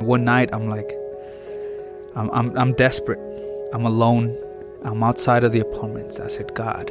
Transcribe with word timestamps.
One 0.00 0.24
night, 0.24 0.50
I'm 0.52 0.68
like, 0.68 0.96
I'm, 2.14 2.30
I'm, 2.30 2.56
I'm 2.56 2.72
desperate. 2.74 3.18
I'm 3.72 3.84
alone. 3.84 4.36
I'm 4.84 5.02
outside 5.02 5.44
of 5.44 5.52
the 5.52 5.60
apartments. 5.60 6.20
I 6.20 6.28
said, 6.28 6.54
God, 6.54 6.90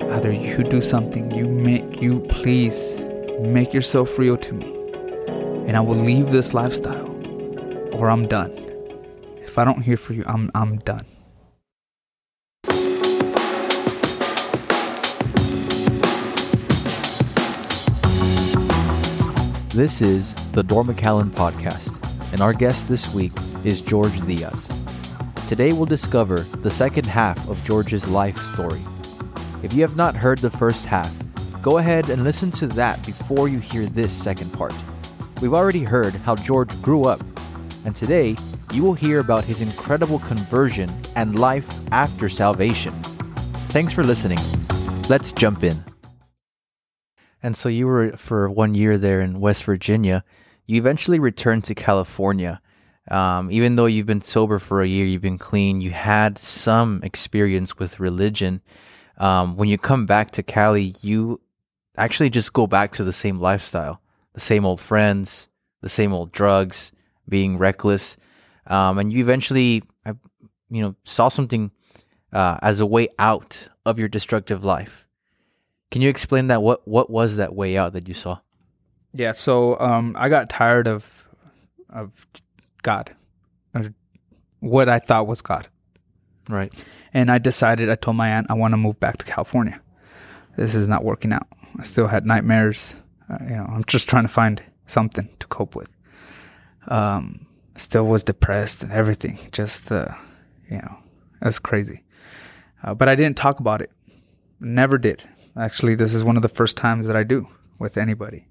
either 0.00 0.32
you 0.32 0.64
do 0.64 0.80
something, 0.80 1.30
you 1.30 1.46
make, 1.46 2.00
you 2.00 2.20
please 2.28 3.04
make 3.40 3.72
yourself 3.72 4.18
real 4.18 4.36
to 4.38 4.54
me, 4.54 4.66
and 5.68 5.76
I 5.76 5.80
will 5.80 5.96
leave 5.96 6.30
this 6.30 6.54
lifestyle, 6.54 7.08
or 7.94 8.10
I'm 8.10 8.26
done. 8.26 8.50
If 9.42 9.58
I 9.58 9.64
don't 9.64 9.82
hear 9.82 9.96
from 9.96 10.16
you, 10.16 10.24
I'm, 10.26 10.50
I'm 10.54 10.78
done. 10.78 11.06
This 19.74 20.02
is 20.02 20.34
the 20.52 20.62
Door 20.62 20.84
McAllen 20.84 21.30
Podcast, 21.30 21.98
and 22.30 22.42
our 22.42 22.52
guest 22.52 22.90
this 22.90 23.08
week 23.08 23.32
is 23.64 23.80
George 23.80 24.20
Diaz. 24.26 24.68
Today 25.48 25.72
we'll 25.72 25.86
discover 25.86 26.40
the 26.60 26.70
second 26.70 27.06
half 27.06 27.48
of 27.48 27.64
George's 27.64 28.06
life 28.06 28.36
story. 28.36 28.84
If 29.62 29.72
you 29.72 29.80
have 29.80 29.96
not 29.96 30.14
heard 30.14 30.40
the 30.40 30.50
first 30.50 30.84
half, 30.84 31.14
go 31.62 31.78
ahead 31.78 32.10
and 32.10 32.22
listen 32.22 32.50
to 32.50 32.66
that 32.66 33.02
before 33.06 33.48
you 33.48 33.60
hear 33.60 33.86
this 33.86 34.12
second 34.12 34.52
part. 34.52 34.74
We've 35.40 35.54
already 35.54 35.84
heard 35.84 36.16
how 36.16 36.36
George 36.36 36.78
grew 36.82 37.04
up, 37.04 37.24
and 37.86 37.96
today 37.96 38.36
you 38.74 38.82
will 38.82 38.92
hear 38.92 39.20
about 39.20 39.44
his 39.44 39.62
incredible 39.62 40.18
conversion 40.18 40.90
and 41.16 41.38
life 41.38 41.66
after 41.92 42.28
salvation. 42.28 42.92
Thanks 43.70 43.94
for 43.94 44.04
listening. 44.04 44.38
Let's 45.08 45.32
jump 45.32 45.64
in. 45.64 45.82
And 47.42 47.56
so 47.56 47.68
you 47.68 47.86
were 47.86 48.16
for 48.16 48.48
one 48.48 48.74
year 48.74 48.96
there 48.96 49.20
in 49.20 49.40
West 49.40 49.64
Virginia. 49.64 50.24
You 50.66 50.76
eventually 50.76 51.18
returned 51.18 51.64
to 51.64 51.74
California. 51.74 52.60
Um, 53.10 53.50
even 53.50 53.74
though 53.74 53.86
you've 53.86 54.06
been 54.06 54.22
sober 54.22 54.60
for 54.60 54.80
a 54.80 54.86
year, 54.86 55.04
you've 55.06 55.22
been 55.22 55.38
clean, 55.38 55.80
you 55.80 55.90
had 55.90 56.38
some 56.38 57.00
experience 57.02 57.78
with 57.78 57.98
religion. 57.98 58.62
Um, 59.18 59.56
when 59.56 59.68
you 59.68 59.76
come 59.76 60.06
back 60.06 60.30
to 60.32 60.42
Cali, 60.42 60.94
you 61.02 61.40
actually 61.96 62.30
just 62.30 62.52
go 62.52 62.68
back 62.68 62.92
to 62.92 63.04
the 63.04 63.12
same 63.12 63.40
lifestyle, 63.40 64.00
the 64.34 64.40
same 64.40 64.64
old 64.64 64.80
friends, 64.80 65.48
the 65.80 65.88
same 65.88 66.12
old 66.12 66.30
drugs, 66.30 66.92
being 67.28 67.58
reckless. 67.58 68.16
Um, 68.68 68.98
and 68.98 69.12
you 69.12 69.20
eventually, 69.20 69.82
you 70.70 70.82
know, 70.82 70.94
saw 71.04 71.28
something 71.28 71.72
uh, 72.32 72.58
as 72.62 72.78
a 72.78 72.86
way 72.86 73.08
out 73.18 73.68
of 73.84 73.98
your 73.98 74.08
destructive 74.08 74.64
life. 74.64 75.01
Can 75.92 76.02
you 76.02 76.08
explain 76.08 76.48
that? 76.48 76.62
What 76.62 76.88
what 76.88 77.08
was 77.10 77.36
that 77.36 77.54
way 77.54 77.76
out 77.76 77.92
that 77.92 78.08
you 78.08 78.14
saw? 78.14 78.40
Yeah, 79.12 79.32
so 79.32 79.78
um, 79.78 80.16
I 80.18 80.28
got 80.28 80.48
tired 80.50 80.88
of 80.88 81.28
of 81.90 82.26
God, 82.82 83.14
or 83.74 83.92
what 84.60 84.88
I 84.88 84.98
thought 84.98 85.26
was 85.26 85.42
God, 85.42 85.68
Right. 86.48 86.72
and 87.12 87.30
I 87.30 87.36
decided. 87.38 87.90
I 87.90 87.94
told 87.96 88.16
my 88.16 88.30
aunt 88.30 88.46
I 88.50 88.54
want 88.54 88.72
to 88.72 88.78
move 88.78 88.98
back 88.98 89.18
to 89.18 89.26
California. 89.26 89.80
This 90.56 90.74
is 90.74 90.88
not 90.88 91.04
working 91.04 91.32
out. 91.32 91.46
I 91.78 91.82
still 91.82 92.06
had 92.08 92.24
nightmares. 92.26 92.96
Uh, 93.30 93.38
you 93.42 93.56
know, 93.56 93.66
I'm 93.70 93.84
just 93.84 94.08
trying 94.08 94.24
to 94.24 94.32
find 94.32 94.62
something 94.86 95.28
to 95.40 95.46
cope 95.46 95.76
with. 95.76 95.90
Um, 96.88 97.46
still 97.76 98.06
was 98.06 98.24
depressed 98.24 98.82
and 98.82 98.92
everything. 98.92 99.38
Just 99.52 99.92
uh, 99.92 100.08
you 100.70 100.78
know, 100.78 100.96
it 101.42 101.44
was 101.44 101.58
crazy. 101.58 102.02
Uh, 102.82 102.94
but 102.94 103.08
I 103.10 103.14
didn't 103.14 103.36
talk 103.36 103.60
about 103.60 103.82
it. 103.82 103.90
Never 104.58 104.96
did. 104.96 105.22
Actually, 105.58 105.94
this 105.94 106.14
is 106.14 106.24
one 106.24 106.36
of 106.36 106.42
the 106.42 106.48
first 106.48 106.76
times 106.76 107.06
that 107.06 107.16
I 107.16 107.22
do 107.22 107.48
with 107.78 107.96
anybody. 107.96 108.48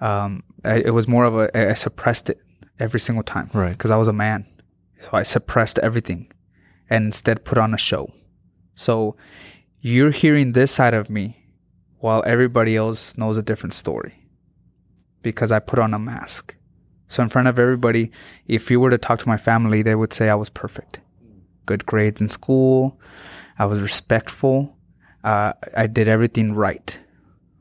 Um, 0.00 0.42
I, 0.64 0.78
it 0.78 0.90
was 0.90 1.06
more 1.06 1.24
of 1.24 1.36
a 1.38 1.70
I 1.70 1.74
suppressed 1.74 2.30
it 2.30 2.40
every 2.78 2.98
single 2.98 3.22
time, 3.22 3.50
Right. 3.54 3.72
Because 3.72 3.90
I 3.90 3.96
was 3.96 4.08
a 4.08 4.12
man, 4.12 4.46
so 5.00 5.10
I 5.12 5.22
suppressed 5.22 5.78
everything, 5.78 6.32
and 6.90 7.06
instead 7.06 7.44
put 7.44 7.58
on 7.58 7.72
a 7.72 7.78
show. 7.78 8.12
So 8.74 9.16
you're 9.80 10.10
hearing 10.10 10.52
this 10.52 10.72
side 10.72 10.94
of 10.94 11.08
me, 11.08 11.36
while 11.98 12.24
everybody 12.26 12.76
else 12.76 13.16
knows 13.16 13.36
a 13.36 13.42
different 13.42 13.74
story, 13.74 14.14
because 15.22 15.52
I 15.52 15.60
put 15.60 15.78
on 15.78 15.94
a 15.94 15.98
mask. 15.98 16.56
So 17.06 17.22
in 17.22 17.28
front 17.28 17.46
of 17.46 17.58
everybody, 17.58 18.10
if 18.48 18.70
you 18.70 18.80
were 18.80 18.90
to 18.90 18.98
talk 18.98 19.20
to 19.20 19.28
my 19.28 19.36
family, 19.36 19.82
they 19.82 19.94
would 19.94 20.12
say 20.12 20.28
I 20.28 20.34
was 20.34 20.48
perfect, 20.48 21.00
good 21.66 21.86
grades 21.86 22.20
in 22.20 22.28
school, 22.28 22.98
I 23.58 23.66
was 23.66 23.80
respectful, 23.80 24.76
uh, 25.24 25.52
I 25.76 25.86
did 25.86 26.08
everything 26.08 26.54
right. 26.54 26.98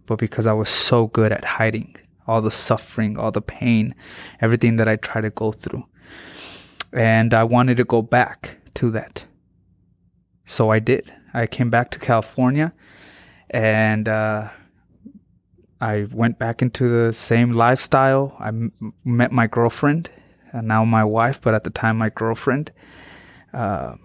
But 0.06 0.20
because 0.20 0.48
I 0.48 0.54
was 0.54 0.70
so 0.70 1.08
good 1.08 1.32
at 1.32 1.46
hiding 1.46 1.96
all 2.28 2.42
the 2.42 2.52
suffering, 2.52 3.18
all 3.18 3.32
the 3.32 3.42
pain, 3.42 3.96
everything 4.40 4.76
that 4.78 4.88
I 4.88 4.96
tried 4.96 5.22
to 5.22 5.30
go 5.30 5.52
through, 5.52 5.86
and 6.94 7.34
I 7.34 7.44
wanted 7.44 7.78
to 7.78 7.84
go 7.84 8.02
back 8.02 8.58
to 8.76 8.92
that. 8.92 9.26
So 10.46 10.70
I 10.70 10.80
did. 10.80 11.12
I 11.34 11.48
came 11.48 11.70
back 11.70 11.92
to 11.92 12.00
California 12.00 12.74
and 13.50 14.08
uh, 14.08 14.50
I 15.80 16.08
went 16.12 16.40
back 16.40 16.62
into 16.62 16.90
the 16.90 17.14
same 17.14 17.52
lifestyle. 17.52 18.36
I 18.40 18.50
m- 18.50 18.94
met 19.04 19.32
my 19.32 19.48
girlfriend, 19.48 20.10
and 20.54 20.68
now 20.68 20.86
my 20.86 21.04
wife, 21.04 21.42
but 21.42 21.54
at 21.54 21.64
the 21.64 21.70
time 21.70 21.98
my 21.98 22.10
girlfriend. 22.10 22.72
Uh, 23.54 23.96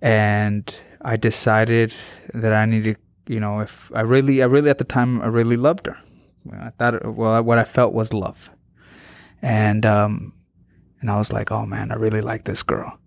and 0.00 0.80
I 1.02 1.16
decided 1.16 1.94
that 2.34 2.52
I 2.52 2.66
needed, 2.66 2.96
you 3.26 3.40
know, 3.40 3.60
if 3.60 3.90
I 3.94 4.00
really, 4.00 4.42
I 4.42 4.46
really 4.46 4.70
at 4.70 4.78
the 4.78 4.84
time, 4.84 5.20
I 5.20 5.26
really 5.26 5.56
loved 5.56 5.86
her. 5.86 5.96
I 6.52 6.70
thought, 6.70 7.04
well, 7.04 7.42
what 7.42 7.58
I 7.58 7.64
felt 7.64 7.92
was 7.92 8.12
love, 8.12 8.50
and 9.42 9.84
um, 9.84 10.32
and 11.00 11.10
I 11.10 11.18
was 11.18 11.32
like, 11.32 11.52
oh 11.52 11.66
man, 11.66 11.92
I 11.92 11.96
really 11.96 12.22
like 12.22 12.44
this 12.44 12.62
girl. 12.62 12.98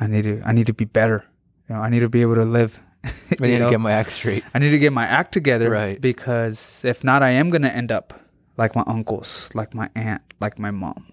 I 0.00 0.06
need 0.06 0.22
to, 0.24 0.42
I 0.44 0.52
need 0.52 0.66
to 0.66 0.74
be 0.74 0.84
better. 0.84 1.24
You 1.68 1.74
know, 1.74 1.82
I 1.82 1.88
need 1.88 2.00
to 2.00 2.08
be 2.08 2.22
able 2.22 2.36
to 2.36 2.44
live. 2.44 2.80
I 3.04 3.10
need 3.40 3.58
to 3.58 3.70
get 3.70 3.80
my 3.80 3.92
act 3.92 4.12
straight. 4.12 4.44
I 4.54 4.58
need 4.58 4.70
to 4.70 4.78
get 4.78 4.92
my 4.92 5.04
act 5.04 5.32
together, 5.32 5.70
Right. 5.70 6.00
Because 6.00 6.84
if 6.84 7.04
not, 7.04 7.22
I 7.22 7.30
am 7.30 7.50
gonna 7.50 7.68
end 7.68 7.92
up 7.92 8.14
like 8.56 8.74
my 8.74 8.84
uncles, 8.86 9.50
like 9.54 9.74
my 9.74 9.90
aunt, 9.94 10.22
like 10.40 10.58
my 10.58 10.70
mom, 10.70 11.12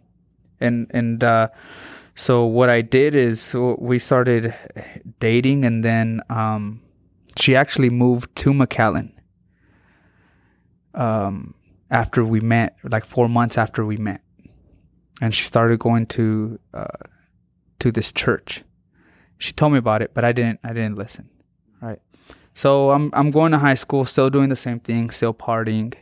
and 0.59 0.87
and 0.91 1.23
uh, 1.23 1.49
so 2.15 2.45
what 2.45 2.69
I 2.69 2.81
did 2.81 3.15
is 3.15 3.53
we 3.53 3.99
started 3.99 4.53
dating, 5.23 5.63
and 5.63 5.85
then 5.85 6.21
um, 6.29 6.81
she 7.37 7.55
actually 7.55 7.89
moved 7.89 8.35
to 8.35 8.51
McAllen. 8.51 9.13
Um, 10.93 11.55
after 11.89 12.25
we 12.25 12.41
met, 12.41 12.75
like 12.83 13.05
four 13.05 13.29
months 13.29 13.57
after 13.57 13.85
we 13.85 13.95
met, 13.95 14.21
and 15.21 15.33
she 15.33 15.45
started 15.45 15.79
going 15.79 16.07
to 16.07 16.59
uh, 16.73 17.03
to 17.79 17.91
this 17.91 18.11
church. 18.11 18.63
She 19.37 19.53
told 19.53 19.71
me 19.71 19.79
about 19.79 20.01
it, 20.01 20.11
but 20.13 20.25
I 20.25 20.33
didn't. 20.33 20.59
I 20.61 20.73
didn't 20.73 20.97
listen. 20.97 21.29
Right. 21.81 22.01
So 22.53 22.91
I'm 22.91 23.09
I'm 23.13 23.31
going 23.31 23.53
to 23.53 23.59
high 23.59 23.79
school, 23.85 24.03
still 24.05 24.29
doing 24.29 24.49
the 24.49 24.61
same 24.67 24.79
thing, 24.79 25.09
still 25.09 25.33
partying, 25.33 25.93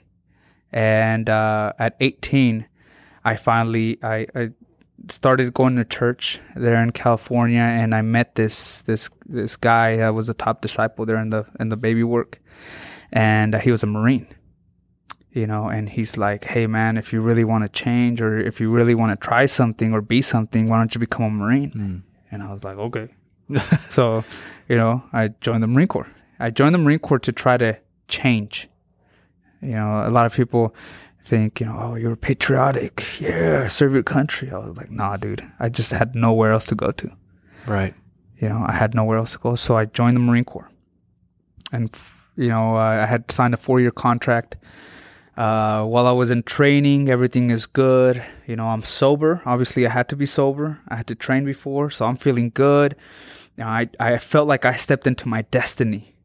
and 0.72 1.30
uh, 1.30 1.74
at 1.78 1.96
18, 2.00 2.66
I 3.24 3.36
finally 3.36 4.00
I, 4.02 4.26
I 4.36 4.52
started 5.10 5.54
going 5.54 5.76
to 5.76 5.84
church 5.84 6.40
there 6.56 6.82
in 6.82 6.92
California, 6.92 7.62
and 7.62 7.94
I 7.96 8.02
met 8.02 8.36
this 8.36 8.82
this 8.82 9.10
this 9.26 9.56
guy 9.56 9.98
that 9.98 10.14
was 10.14 10.30
a 10.30 10.34
top 10.34 10.62
disciple 10.62 11.06
there 11.06 11.18
in 11.18 11.30
the 11.30 11.46
in 11.60 11.70
the 11.70 11.78
baby 11.78 12.04
work, 12.04 12.42
and 13.12 13.56
he 13.56 13.72
was 13.72 13.84
a 13.84 13.88
Marine, 13.88 14.28
you 15.32 15.48
know, 15.48 15.68
and 15.68 15.90
he's 15.90 16.18
like, 16.18 16.44
hey 16.44 16.68
man, 16.68 16.98
if 16.98 17.14
you 17.14 17.22
really 17.22 17.44
want 17.44 17.64
to 17.64 17.70
change 17.70 18.22
or 18.22 18.38
if 18.38 18.60
you 18.60 18.70
really 18.70 18.96
want 18.96 19.12
to 19.12 19.28
try 19.28 19.46
something 19.46 19.94
or 19.94 20.02
be 20.02 20.22
something, 20.22 20.68
why 20.68 20.78
don't 20.78 20.94
you 20.94 21.00
become 21.00 21.26
a 21.26 21.30
Marine? 21.30 21.72
Hmm. 21.72 21.98
And 22.32 22.44
I 22.44 22.52
was 22.52 22.64
like, 22.64 22.78
okay. 22.78 23.10
so, 23.90 24.24
you 24.70 24.78
know, 24.78 25.04
I 25.12 25.30
joined 25.42 25.64
the 25.64 25.68
Marine 25.68 25.88
Corps. 25.88 26.08
I 26.40 26.50
joined 26.50 26.74
the 26.74 26.80
Marine 26.80 27.00
Corps 27.00 27.20
to 27.20 27.32
try 27.32 27.58
to 27.58 27.78
change. 28.08 28.70
You 29.62 29.74
know, 29.74 30.08
a 30.08 30.10
lot 30.10 30.26
of 30.26 30.34
people 30.34 30.74
think, 31.24 31.60
you 31.60 31.66
know, 31.66 31.78
oh, 31.80 31.96
you're 31.96 32.16
patriotic. 32.16 33.20
Yeah, 33.20 33.68
serve 33.68 33.94
your 33.94 34.04
country. 34.04 34.52
I 34.52 34.58
was 34.58 34.76
like, 34.76 34.92
nah, 34.92 35.18
dude. 35.18 35.44
I 35.60 35.70
just 35.70 35.92
had 35.92 36.16
nowhere 36.16 36.52
else 36.52 36.66
to 36.68 36.76
go 36.76 36.92
to. 36.92 37.12
Right. 37.66 37.94
You 38.40 38.50
know, 38.50 38.66
I 38.68 38.74
had 38.74 38.96
nowhere 38.96 39.18
else 39.18 39.34
to 39.34 39.40
go. 39.40 39.56
So 39.56 39.78
I 39.78 39.86
joined 39.86 40.16
the 40.16 40.20
Marine 40.20 40.44
Corps. 40.44 40.70
And, 41.72 41.96
you 42.36 42.50
know, 42.50 42.76
I 42.76 43.06
had 43.06 43.32
signed 43.32 43.54
a 43.54 43.58
four 43.58 43.80
year 43.80 43.92
contract. 43.92 44.58
Uh, 45.38 45.86
while 45.86 46.08
I 46.08 46.12
was 46.12 46.30
in 46.30 46.44
training, 46.44 47.10
everything 47.10 47.50
is 47.50 47.66
good. 47.66 48.24
You 48.48 48.56
know, 48.56 48.68
I'm 48.68 48.84
sober. 48.84 49.42
Obviously, 49.46 49.88
I 49.88 49.90
had 49.90 50.10
to 50.10 50.16
be 50.16 50.26
sober. 50.26 50.80
I 50.90 50.98
had 50.98 51.08
to 51.08 51.16
train 51.16 51.46
before, 51.46 51.90
so 51.90 52.06
I'm 52.06 52.18
feeling 52.18 52.52
good. 52.54 52.96
You 53.58 53.64
know, 53.64 53.70
I, 53.70 53.90
I 54.00 54.18
felt 54.18 54.48
like 54.48 54.66
I 54.66 54.76
stepped 54.76 55.08
into 55.08 55.28
my 55.28 55.44
destiny 55.44 56.16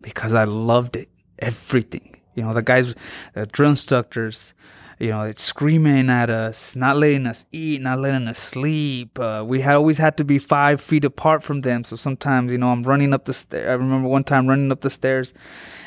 because 0.00 0.34
I 0.34 0.44
loved 0.44 0.96
it. 0.96 1.08
Everything. 1.38 2.17
You 2.38 2.44
know, 2.44 2.54
the 2.54 2.62
guys, 2.62 2.94
the 3.34 3.46
drill 3.46 3.70
instructors, 3.70 4.54
you 4.98 5.10
know, 5.10 5.22
it's 5.22 5.42
screaming 5.42 6.08
at 6.08 6.30
us, 6.30 6.74
not 6.74 6.96
letting 6.96 7.26
us 7.26 7.46
eat, 7.52 7.80
not 7.80 7.98
letting 7.98 8.26
us 8.28 8.38
sleep. 8.38 9.18
Uh, 9.18 9.44
we 9.46 9.60
had 9.60 9.74
always 9.74 9.98
had 9.98 10.16
to 10.16 10.24
be 10.24 10.38
five 10.38 10.80
feet 10.80 11.04
apart 11.04 11.42
from 11.42 11.60
them. 11.60 11.84
So 11.84 11.96
sometimes, 11.96 12.50
you 12.52 12.58
know, 12.58 12.70
I'm 12.70 12.82
running 12.82 13.12
up 13.12 13.24
the 13.24 13.34
stairs. 13.34 13.68
I 13.68 13.74
remember 13.74 14.08
one 14.08 14.24
time 14.24 14.48
running 14.48 14.72
up 14.72 14.80
the 14.80 14.90
stairs 14.90 15.34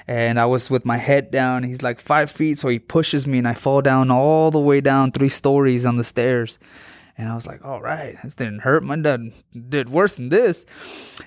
and 0.07 0.39
I 0.39 0.45
was 0.45 0.69
with 0.69 0.85
my 0.85 0.97
head 0.97 1.31
down. 1.31 1.63
He's 1.63 1.81
like 1.81 1.99
five 1.99 2.31
feet. 2.31 2.59
So 2.59 2.69
he 2.69 2.79
pushes 2.79 3.27
me 3.27 3.37
and 3.37 3.47
I 3.47 3.53
fall 3.53 3.81
down 3.81 4.11
all 4.11 4.51
the 4.51 4.59
way 4.59 4.81
down 4.81 5.11
three 5.11 5.29
stories 5.29 5.85
on 5.85 5.97
the 5.97 6.03
stairs. 6.03 6.59
And 7.17 7.29
I 7.29 7.35
was 7.35 7.45
like, 7.45 7.63
all 7.63 7.81
right, 7.81 8.17
this 8.23 8.33
didn't 8.33 8.59
hurt. 8.59 8.83
My 8.83 8.95
dad 8.95 9.33
did 9.69 9.89
worse 9.89 10.15
than 10.15 10.29
this, 10.29 10.65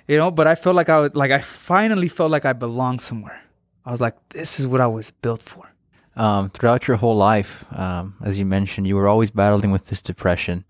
you 0.09 0.17
know. 0.17 0.31
But 0.31 0.47
I 0.47 0.55
felt 0.55 0.75
like 0.75 0.89
I 0.89 1.01
would, 1.01 1.17
like 1.17 1.31
I 1.31 1.41
finally 1.41 2.09
felt 2.09 2.31
like 2.31 2.47
I 2.47 2.53
belonged 2.53 3.03
somewhere. 3.03 3.41
I 3.85 3.91
was 3.91 4.01
like, 4.01 4.17
this 4.31 4.59
is 4.59 4.67
what 4.67 4.81
I 4.81 4.87
was 4.87 5.11
built 5.11 5.43
for. 5.43 5.71
Um, 6.17 6.51
throughout 6.51 6.87
your 6.87 6.97
whole 6.97 7.17
life, 7.17 7.65
um, 7.73 8.17
as 8.23 8.39
you 8.39 8.47
mentioned, 8.47 8.87
you 8.87 8.97
were 8.97 9.09
always 9.09 9.31
battling 9.31 9.73
with 9.73 9.87
this 9.87 10.01
depression, 10.01 10.65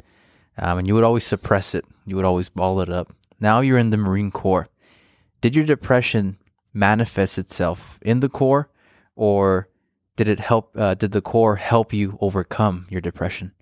um, 0.57 0.79
and 0.79 0.89
you 0.89 0.95
would 0.95 1.05
always 1.05 1.25
suppress 1.25 1.75
it. 1.75 1.85
You 2.07 2.17
would 2.17 2.25
always 2.25 2.49
ball 2.49 2.81
it 2.81 2.89
up. 2.89 3.13
Now 3.41 3.61
you're 3.61 3.79
in 3.79 3.91
the 3.91 3.97
Marine 3.97 4.31
Corps. 4.31 4.69
Did 5.41 5.55
your 5.55 5.65
depression 5.65 6.39
manifest 6.73 7.37
itself 7.39 7.99
in 8.03 8.21
the 8.21 8.29
Corps, 8.29 8.71
or 9.15 9.69
did 10.17 10.29
it 10.29 10.41
help? 10.41 10.75
Uh, 10.77 10.95
did 10.95 11.13
the 11.13 11.21
Corps 11.21 11.57
help 11.57 11.93
you 11.93 12.17
overcome 12.21 12.87
your 12.89 13.01
depression? 13.01 13.53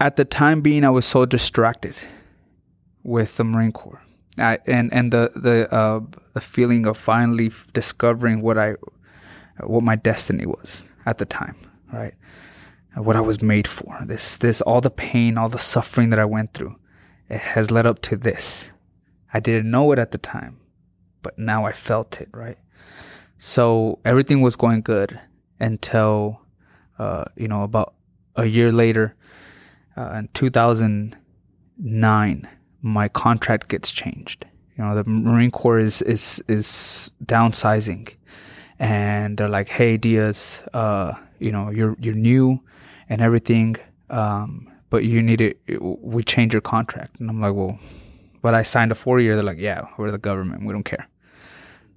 At 0.00 0.16
the 0.16 0.24
time 0.24 0.62
being, 0.62 0.84
I 0.84 0.90
was 0.90 1.04
so 1.04 1.26
distracted 1.26 1.94
with 3.02 3.36
the 3.36 3.44
Marine 3.44 3.72
Corps, 3.72 4.00
I, 4.40 4.58
and 4.66 4.92
and 4.92 5.12
the 5.12 5.32
the 5.34 5.72
uh, 5.74 6.00
the 6.34 6.40
feeling 6.40 6.86
of 6.86 6.96
finally 6.96 7.50
discovering 7.72 8.42
what 8.42 8.58
I 8.58 8.74
what 9.62 9.82
my 9.82 9.96
destiny 9.96 10.46
was 10.46 10.88
at 11.06 11.18
the 11.18 11.24
time, 11.24 11.56
right? 11.92 12.14
What 12.96 13.16
I 13.16 13.20
was 13.20 13.42
made 13.42 13.68
for. 13.68 13.98
This 14.04 14.36
this 14.36 14.60
all 14.60 14.80
the 14.80 14.90
pain, 14.90 15.38
all 15.38 15.48
the 15.48 15.58
suffering 15.58 16.10
that 16.10 16.18
I 16.18 16.24
went 16.24 16.54
through, 16.54 16.76
it 17.28 17.40
has 17.40 17.70
led 17.70 17.86
up 17.86 18.00
to 18.02 18.16
this. 18.16 18.72
I 19.32 19.38
didn't 19.40 19.70
know 19.70 19.92
it 19.92 19.98
at 19.98 20.10
the 20.10 20.18
time, 20.18 20.58
but 21.22 21.38
now 21.38 21.64
I 21.64 21.72
felt 21.72 22.20
it, 22.20 22.28
right? 22.32 22.58
So 23.38 24.00
everything 24.04 24.42
was 24.42 24.56
going 24.56 24.82
good 24.82 25.18
until, 25.60 26.42
uh, 26.98 27.24
you 27.36 27.48
know, 27.48 27.62
about 27.62 27.94
a 28.36 28.44
year 28.46 28.72
later, 28.72 29.14
uh, 29.96 30.12
in 30.14 30.28
2009, 30.34 32.48
my 32.82 33.08
contract 33.08 33.68
gets 33.68 33.90
changed. 33.90 34.46
You 34.76 34.84
know, 34.84 34.94
the 34.94 35.04
Marine 35.04 35.50
Corps 35.50 35.78
is 35.78 36.02
is 36.02 36.42
is 36.48 37.10
downsizing, 37.24 38.14
and 38.78 39.36
they're 39.36 39.48
like, 39.48 39.68
"Hey, 39.68 39.96
Diaz, 39.96 40.62
uh, 40.72 41.12
you 41.38 41.52
know, 41.52 41.70
you're 41.70 41.96
you're 42.00 42.14
new 42.14 42.60
and 43.08 43.20
everything, 43.20 43.76
um, 44.08 44.70
but 44.88 45.04
you 45.04 45.22
need 45.22 45.38
to 45.38 45.54
we 46.00 46.22
change 46.22 46.54
your 46.54 46.62
contract." 46.62 47.20
And 47.20 47.28
I'm 47.28 47.40
like, 47.40 47.54
"Well, 47.54 47.78
but 48.42 48.54
I 48.54 48.62
signed 48.62 48.92
a 48.92 48.94
four 48.94 49.20
year." 49.20 49.34
They're 49.34 49.44
like, 49.44 49.58
"Yeah, 49.58 49.86
we're 49.98 50.10
the 50.10 50.18
government, 50.18 50.64
we 50.64 50.72
don't 50.72 50.84
care." 50.84 51.06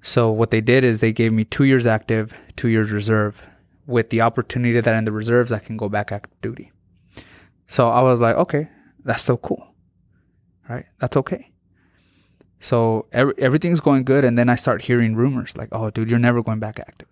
So 0.02 0.30
what 0.30 0.50
they 0.50 0.60
did 0.60 0.84
is 0.84 1.00
they 1.00 1.14
gave 1.14 1.32
me 1.32 1.46
two 1.46 1.64
years 1.64 1.86
active, 1.86 2.34
two 2.58 2.68
years 2.68 2.92
reserve, 2.92 3.48
with 3.88 4.10
the 4.10 4.20
opportunity 4.20 4.80
that 4.80 4.94
in 4.94 5.06
the 5.06 5.14
reserves 5.14 5.54
I 5.54 5.60
can 5.60 5.78
go 5.78 5.88
back 5.88 6.12
active 6.12 6.42
duty. 6.42 6.72
So 7.68 7.90
I 7.90 8.02
was 8.02 8.20
like, 8.20 8.36
okay, 8.36 8.68
that's 9.06 9.24
still 9.24 9.38
cool, 9.38 9.73
right? 10.70 10.86
That's 11.00 11.18
okay. 11.18 11.52
So 12.60 13.08
every, 13.12 13.34
everything's 13.38 13.82
going 13.82 14.04
good, 14.06 14.24
and 14.24 14.38
then 14.38 14.50
I 14.50 14.56
start 14.56 14.84
hearing 14.84 15.16
rumors 15.16 15.58
like, 15.58 15.70
"Oh, 15.72 15.90
dude, 15.90 16.10
you're 16.10 16.20
never 16.20 16.42
going 16.42 16.60
back 16.60 16.80
active." 16.80 17.10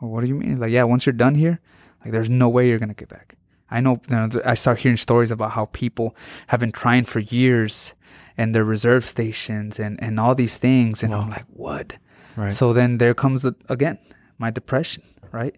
Well, 0.00 0.10
what 0.10 0.20
do 0.20 0.28
you 0.28 0.36
mean? 0.36 0.60
Like, 0.60 0.70
yeah, 0.70 0.84
once 0.84 1.04
you're 1.04 1.12
done 1.12 1.34
here, 1.34 1.60
like, 2.04 2.12
there's 2.12 2.30
no 2.30 2.48
way 2.48 2.68
you're 2.68 2.78
gonna 2.78 2.94
get 2.94 3.08
back. 3.08 3.36
I 3.70 3.80
know. 3.80 4.00
You 4.08 4.16
know 4.16 4.28
I 4.44 4.54
start 4.54 4.80
hearing 4.80 4.96
stories 4.96 5.30
about 5.30 5.52
how 5.52 5.66
people 5.66 6.14
have 6.48 6.60
been 6.60 6.72
trying 6.72 7.04
for 7.04 7.18
years, 7.18 7.94
and 8.36 8.54
their 8.54 8.64
reserve 8.64 9.06
stations, 9.08 9.80
and 9.80 10.02
and 10.02 10.20
all 10.20 10.34
these 10.34 10.58
things, 10.58 11.02
and 11.02 11.12
wow. 11.12 11.22
I'm 11.22 11.30
like, 11.30 11.46
what? 11.48 11.98
Right. 12.36 12.52
So 12.52 12.72
then 12.72 12.98
there 12.98 13.14
comes 13.14 13.42
the, 13.42 13.56
again 13.68 13.98
my 14.38 14.50
depression, 14.50 15.02
right? 15.32 15.54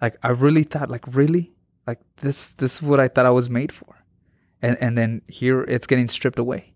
Like 0.00 0.16
I 0.22 0.28
really 0.28 0.62
thought, 0.62 0.90
like 0.90 1.04
really, 1.14 1.52
like 1.86 2.00
this 2.16 2.50
this 2.50 2.76
is 2.76 2.82
what 2.82 3.00
I 3.00 3.08
thought 3.08 3.26
I 3.26 3.30
was 3.30 3.50
made 3.50 3.72
for, 3.72 4.01
and 4.62 4.78
and 4.80 4.96
then 4.96 5.22
here 5.28 5.62
it's 5.64 5.86
getting 5.86 6.08
stripped 6.08 6.38
away 6.38 6.72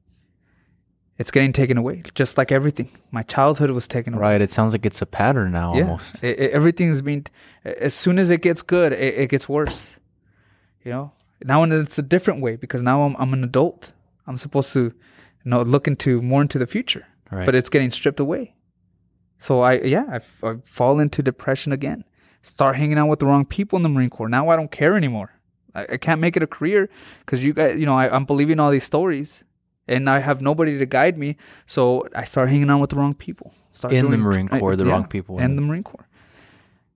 it's 1.19 1.31
getting 1.31 1.53
taken 1.53 1.79
away, 1.79 2.03
just 2.15 2.37
like 2.37 2.53
everything. 2.53 2.91
My 3.11 3.23
childhood 3.23 3.71
was 3.71 3.89
taken 3.89 4.15
away. 4.15 4.21
Right. 4.21 4.41
It 4.41 4.51
sounds 4.51 4.73
like 4.73 4.85
it's 4.85 5.01
a 5.01 5.07
pattern 5.07 5.53
now, 5.53 5.75
yeah. 5.75 5.83
almost. 5.83 6.23
It, 6.23 6.39
it, 6.39 6.51
everything's 6.53 7.01
been. 7.01 7.25
As 7.65 7.95
soon 7.95 8.19
as 8.19 8.29
it 8.31 8.43
gets 8.43 8.61
good, 8.61 8.93
it, 8.93 9.15
it, 9.15 9.31
gets 9.31 9.49
worse. 9.49 9.99
You 10.85 10.93
know. 10.93 11.13
Now 11.43 11.63
and 11.63 11.73
it's 11.73 11.99
a 11.99 12.03
different 12.03 12.43
way 12.43 12.57
because 12.57 12.83
now 12.83 13.03
I'm 13.03 13.17
I'm 13.19 13.33
an 13.33 13.45
adult. 13.45 13.93
I'm 14.27 14.37
supposed 14.37 14.73
to, 14.75 14.81
you 14.81 14.93
know, 15.45 15.63
look 15.63 15.87
into 15.87 16.21
more 16.21 16.43
into 16.43 16.59
the 16.59 16.67
future. 16.67 17.07
Right. 17.31 17.47
But 17.47 17.55
it's 17.55 17.71
getting 17.71 17.91
stripped 17.91 18.21
away. 18.21 18.55
So 19.39 19.61
I 19.63 19.81
yeah 19.81 20.21
I, 20.43 20.47
I 20.47 20.57
fall 20.65 21.01
into 21.01 21.23
depression 21.23 21.73
again. 21.73 22.05
Start 22.43 22.77
hanging 22.77 22.99
out 22.99 23.09
with 23.09 23.21
the 23.21 23.27
wrong 23.27 23.45
people 23.45 23.79
in 23.79 23.83
the 23.83 23.89
Marine 23.89 24.11
Corps. 24.11 24.29
Now 24.29 24.51
I 24.51 24.57
don't 24.57 24.71
care 24.71 24.97
anymore. 24.97 25.33
I, 25.77 25.87
I 25.93 25.97
can't 25.99 26.21
make 26.21 26.37
it 26.37 26.43
a 26.43 26.47
career 26.47 26.89
because 27.21 27.45
you 27.45 27.53
guys, 27.53 27.79
you 27.79 27.87
know, 27.87 27.97
I, 27.97 28.15
I'm 28.15 28.25
believing 28.25 28.59
all 28.59 28.71
these 28.71 28.85
stories 28.85 29.45
and 29.87 30.09
I 30.09 30.21
have 30.21 30.41
nobody 30.41 30.79
to 30.79 30.87
guide 30.87 31.19
me. 31.19 31.37
So 31.67 32.09
I 32.15 32.25
start 32.25 32.49
hanging 32.49 32.71
out 32.71 32.81
with 32.81 32.91
the 32.91 32.97
wrong 32.97 33.15
people. 33.15 33.55
Start 33.73 33.93
in 33.93 34.11
the 34.11 34.17
Marine 34.17 34.49
Corps, 34.49 34.75
the 34.75 34.87
yeah, 34.87 34.93
wrong 34.93 35.07
people. 35.07 35.39
In 35.39 35.57
the 35.57 35.63
Marine 35.63 35.83
Corps. 35.83 36.09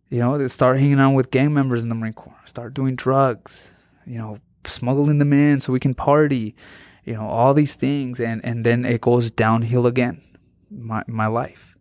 You 0.09 0.21
know, 0.21 0.39
they 0.39 0.49
start 0.49 0.79
hanging 0.79 0.99
out 0.99 1.13
with 1.15 1.31
gang 1.31 1.53
members 1.53 1.83
in 1.83 1.89
the 1.89 1.95
Marine 1.95 2.15
Corps. 2.15 2.41
Start 2.47 2.75
doing 2.75 2.97
drugs. 2.97 3.71
You 4.07 4.19
know, 4.19 4.39
smuggling 4.65 5.19
them 5.19 5.33
in 5.33 5.61
so 5.61 5.73
we 5.73 5.79
can 5.79 5.95
party. 5.95 6.57
You 7.05 7.15
know, 7.15 7.29
all 7.29 7.55
these 7.55 7.75
things, 7.75 8.21
and 8.21 8.45
and 8.45 8.65
then 8.65 8.85
it 8.85 9.01
goes 9.01 9.31
downhill 9.31 9.87
again. 9.87 10.23
My 10.71 11.03
my 11.07 11.27
life, 11.27 11.77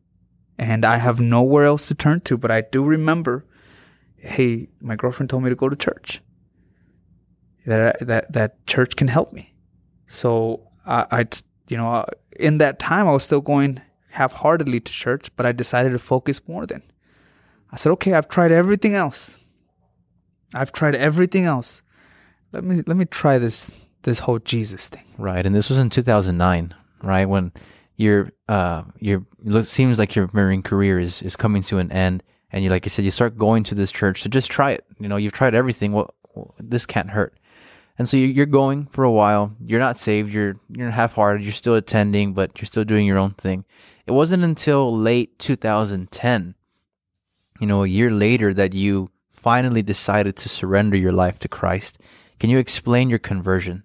and 0.58 0.86
I 0.86 0.98
have 0.98 1.20
nowhere 1.20 1.66
else 1.66 1.88
to 1.88 1.96
turn 1.96 2.22
to. 2.22 2.38
But 2.38 2.52
I 2.52 2.62
do 2.62 2.84
remember, 2.84 3.46
hey, 4.18 4.68
my 4.82 4.96
girlfriend 4.96 5.30
told 5.30 5.44
me 5.44 5.50
to 5.50 5.56
go 5.56 5.70
to 5.70 5.76
church. 5.76 6.22
That 7.70 8.00
that 8.08 8.34
that 8.34 8.66
church 8.66 8.96
can 8.96 9.08
help 9.08 9.32
me. 9.32 9.54
So 10.08 10.68
I, 10.88 11.06
I 11.12 11.26
you 11.68 11.78
know, 11.78 11.94
uh, 11.94 12.06
in 12.40 12.58
that 12.58 12.80
time 12.80 13.08
I 13.08 13.12
was 13.12 13.24
still 13.24 13.42
going 13.42 13.80
half-heartedly 14.10 14.80
to 14.80 14.92
church, 14.92 15.30
but 15.36 15.46
I 15.46 15.52
decided 15.52 15.92
to 15.92 16.00
focus 16.00 16.42
more. 16.48 16.66
Then 16.66 16.82
I 17.72 17.76
said, 17.78 17.92
okay, 17.92 18.14
I've 18.14 18.28
tried 18.28 18.52
everything 18.52 18.96
else. 18.96 19.38
I've 20.56 20.72
tried 20.72 20.96
everything 20.96 21.46
else. 21.46 21.84
Let 22.52 22.64
me 22.64 22.82
let 22.88 22.98
me 22.98 23.06
try 23.06 23.38
this 23.38 23.72
this 24.02 24.20
whole 24.20 24.40
Jesus 24.40 24.90
thing. 24.90 25.06
Right, 25.20 25.46
and 25.46 25.54
this 25.54 25.70
was 25.70 25.78
in 25.78 25.92
2009, 25.92 26.74
right 27.04 27.26
when 27.26 27.52
your 27.98 28.32
uh 28.48 28.84
your 28.98 29.28
seems 29.62 30.00
like 30.00 30.16
your 30.16 30.28
marine 30.34 30.64
career 30.64 31.00
is 31.00 31.22
is 31.22 31.36
coming 31.36 31.62
to 31.64 31.78
an 31.78 31.92
end, 31.92 32.24
and 32.52 32.64
you 32.64 32.72
like 32.72 32.88
I 32.88 32.90
said, 32.90 33.06
you 33.06 33.12
start 33.12 33.38
going 33.38 33.62
to 33.66 33.76
this 33.76 33.92
church. 33.92 34.24
So 34.24 34.30
just 34.30 34.50
try 34.50 34.72
it. 34.72 34.86
You 35.00 35.08
know, 35.08 35.18
you've 35.18 35.34
tried 35.34 35.54
everything. 35.54 35.92
Well 35.92 36.16
this 36.58 36.88
can't 36.88 37.12
hurt. 37.12 37.39
And 38.00 38.08
so 38.08 38.16
you're 38.16 38.46
going 38.46 38.88
for 38.88 39.04
a 39.04 39.12
while. 39.12 39.54
You're 39.64 39.82
not 39.82 39.98
saved. 39.98 40.34
You're 40.34 40.58
you're 40.70 40.90
half-hearted. 40.90 41.44
You're 41.44 41.52
still 41.52 41.76
attending, 41.76 42.34
but 42.34 42.58
you're 42.58 42.66
still 42.66 42.86
doing 42.86 43.06
your 43.06 43.18
own 43.18 43.34
thing. 43.34 43.66
It 44.08 44.14
wasn't 44.14 44.44
until 44.46 44.96
late 44.96 45.38
2010, 45.38 46.56
you 47.60 47.68
know, 47.68 47.84
a 47.84 47.88
year 47.88 48.10
later, 48.10 48.54
that 48.54 48.74
you 48.74 49.12
finally 49.30 49.82
decided 49.82 50.38
to 50.38 50.48
surrender 50.48 50.96
your 50.96 51.12
life 51.12 51.40
to 51.40 51.50
Christ. 51.50 52.00
Can 52.40 52.50
you 52.50 52.58
explain 52.58 53.10
your 53.10 53.20
conversion? 53.20 53.84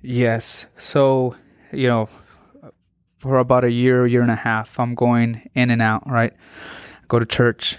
Yes. 0.00 0.66
So, 0.76 1.36
you 1.72 1.86
know, 1.86 2.08
for 3.18 3.36
about 3.36 3.62
a 3.62 3.70
year, 3.70 4.04
year 4.04 4.22
and 4.22 4.32
a 4.32 4.36
half, 4.36 4.80
I'm 4.80 4.96
going 4.96 5.48
in 5.54 5.70
and 5.70 5.80
out. 5.80 6.02
Right, 6.10 6.34
go 7.06 7.20
to 7.20 7.24
church, 7.24 7.78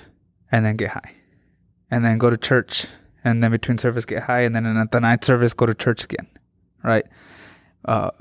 and 0.54 0.66
then 0.66 0.78
get 0.78 0.92
high, 0.92 1.12
and 1.92 2.06
then 2.06 2.18
go 2.18 2.30
to 2.30 2.38
church 2.38 2.88
and 3.24 3.44
then 3.44 3.52
between 3.52 3.78
service 3.78 4.06
get 4.06 4.24
high, 4.24 4.42
and 4.42 4.56
then 4.56 4.66
at 4.66 4.92
the 4.92 5.00
night 5.00 5.24
service 5.24 5.54
go 5.54 5.66
to 5.66 5.74
church 5.74 6.04
again, 6.04 6.28
right? 6.84 7.06
Uh, 7.86 8.12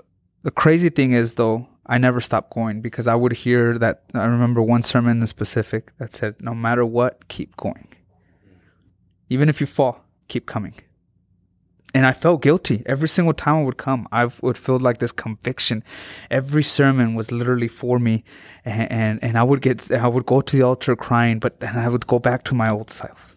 the 0.43 0.51
crazy 0.51 0.89
thing 0.89 1.13
is 1.13 1.35
though, 1.35 1.69
I 1.87 1.99
never 1.99 2.21
stopped 2.21 2.55
going 2.55 2.81
because 2.81 3.07
I 3.07 3.15
would 3.15 3.33
hear 3.33 3.79
that. 3.79 4.05
I 4.15 4.25
remember 4.25 4.63
one 4.63 4.83
sermon 4.83 5.21
in 5.21 5.27
specific 5.27 5.93
that 5.99 6.13
said, 6.13 6.37
"No 6.41 6.55
matter 6.55 6.85
what, 6.85 7.29
keep 7.29 7.57
going. 7.57 7.89
Even 9.29 9.49
if 9.49 9.61
you 9.61 9.67
fall, 9.67 10.05
keep 10.29 10.47
coming." 10.47 10.75
And 11.95 12.07
I 12.07 12.13
felt 12.13 12.41
guilty 12.41 12.83
every 12.87 13.09
single 13.09 13.35
time 13.35 13.57
I 13.57 13.63
would 13.65 13.77
come. 13.77 14.09
I 14.11 14.29
would 14.41 14.57
feel 14.57 14.79
like 14.79 14.99
this 14.99 15.13
conviction. 15.13 15.85
Every 16.31 16.63
sermon 16.63 17.15
was 17.15 17.31
literally 17.31 17.69
for 17.69 17.99
me, 17.99 18.25
and 18.65 18.91
and, 18.91 19.23
and 19.23 19.37
I 19.37 19.43
would 19.43 19.61
get 19.61 19.91
I 19.91 20.09
would 20.09 20.25
go 20.25 20.41
to 20.41 20.57
the 20.57 20.63
altar 20.63 20.97
crying, 20.97 21.41
but 21.41 21.61
then 21.61 21.77
I 21.77 21.89
would 21.89 22.07
go 22.07 22.19
back 22.19 22.45
to 22.45 22.55
my 22.55 22.71
old 22.71 22.91
self 22.91 23.32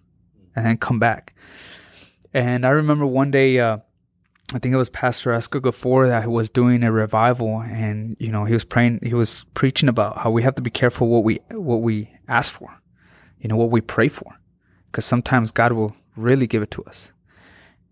and 0.55 0.65
then 0.65 0.77
come 0.77 0.99
back. 0.99 1.33
And 2.33 2.65
I 2.65 2.69
remember 2.69 3.05
one 3.05 3.31
day, 3.31 3.59
uh, 3.59 3.77
I 4.53 4.59
think 4.59 4.73
it 4.73 4.77
was 4.77 4.89
Pastor 4.89 5.33
Oscar 5.33 5.59
Gafor 5.59 6.07
that 6.07 6.29
was 6.29 6.49
doing 6.49 6.83
a 6.83 6.91
revival, 6.91 7.61
and 7.61 8.15
you 8.19 8.31
know 8.31 8.45
he 8.45 8.53
was 8.53 8.63
praying, 8.63 8.99
he 9.03 9.13
was 9.13 9.45
preaching 9.53 9.89
about 9.89 10.17
how 10.17 10.29
we 10.31 10.43
have 10.43 10.55
to 10.55 10.61
be 10.61 10.69
careful 10.69 11.07
what 11.07 11.23
we 11.23 11.39
what 11.51 11.81
we 11.81 12.11
ask 12.27 12.53
for, 12.53 12.69
you 13.39 13.47
know 13.47 13.55
what 13.55 13.71
we 13.71 13.81
pray 13.81 14.07
for, 14.07 14.39
because 14.85 15.05
sometimes 15.05 15.51
God 15.51 15.71
will 15.73 15.95
really 16.15 16.45
give 16.45 16.61
it 16.61 16.71
to 16.71 16.83
us. 16.83 17.11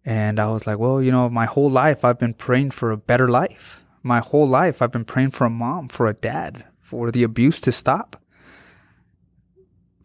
And 0.05 0.39
I 0.39 0.47
was 0.47 0.67
like, 0.67 0.77
well, 0.77 1.01
you 1.01 1.11
know, 1.11 1.29
my 1.29 1.45
whole 1.45 1.71
life 1.71 2.05
I've 2.05 2.19
been 2.19 2.33
praying 2.33 2.71
for 2.71 2.91
a 2.91 2.97
better 2.97 3.29
life. 3.29 3.85
My 4.03 4.19
whole 4.19 4.47
life 4.47 4.81
I've 4.81 4.91
been 4.91 5.05
praying 5.05 5.31
for 5.31 5.45
a 5.45 5.49
mom, 5.49 5.87
for 5.87 6.07
a 6.07 6.13
dad, 6.13 6.65
for 6.81 7.09
the 7.09 7.23
abuse 7.23 7.61
to 7.61 7.71
stop 7.71 8.21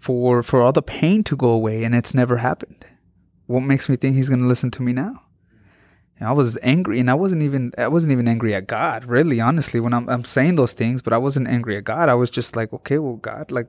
for 0.09 0.43
for 0.51 0.59
all 0.65 0.73
the 0.81 0.87
pain 0.99 1.23
to 1.31 1.35
go 1.45 1.51
away 1.61 1.79
and 1.85 1.95
it's 2.01 2.15
never 2.23 2.37
happened 2.49 2.81
what 3.53 3.61
makes 3.73 3.89
me 3.91 3.97
think 3.97 4.13
he's 4.17 4.31
going 4.33 4.45
to 4.47 4.53
listen 4.55 4.71
to 4.77 4.83
me 4.89 4.93
now 5.05 5.15
And 6.21 6.29
I 6.31 6.35
was 6.41 6.59
angry, 6.75 6.99
and 7.03 7.09
I 7.15 7.15
wasn't 7.25 7.43
even 7.49 7.63
I 7.87 7.89
wasn't 7.97 8.13
even 8.15 8.27
angry 8.35 8.53
at 8.61 8.65
God, 8.79 9.01
really, 9.15 9.39
honestly. 9.49 9.79
When 9.85 9.93
I'm 9.99 10.07
I'm 10.15 10.25
saying 10.37 10.57
those 10.61 10.75
things, 10.81 10.99
but 11.05 11.13
I 11.19 11.21
wasn't 11.27 11.47
angry 11.57 11.75
at 11.81 11.85
God. 11.93 12.05
I 12.15 12.17
was 12.23 12.31
just 12.39 12.51
like, 12.59 12.71
okay, 12.79 12.99
well, 13.05 13.19
God, 13.31 13.45
like, 13.59 13.69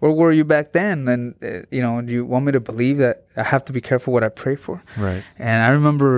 where 0.00 0.12
were 0.20 0.32
you 0.40 0.44
back 0.54 0.66
then? 0.78 0.96
And 1.12 1.22
uh, 1.42 1.66
you 1.76 1.82
know, 1.84 1.94
do 2.06 2.10
you 2.16 2.22
want 2.32 2.42
me 2.46 2.52
to 2.58 2.60
believe 2.70 2.96
that 3.04 3.16
I 3.36 3.42
have 3.52 3.62
to 3.68 3.72
be 3.78 3.80
careful 3.90 4.10
what 4.14 4.22
I 4.28 4.30
pray 4.44 4.56
for, 4.66 4.76
Right. 5.06 5.22
and 5.48 5.58
I 5.68 5.70
remember, 5.78 6.08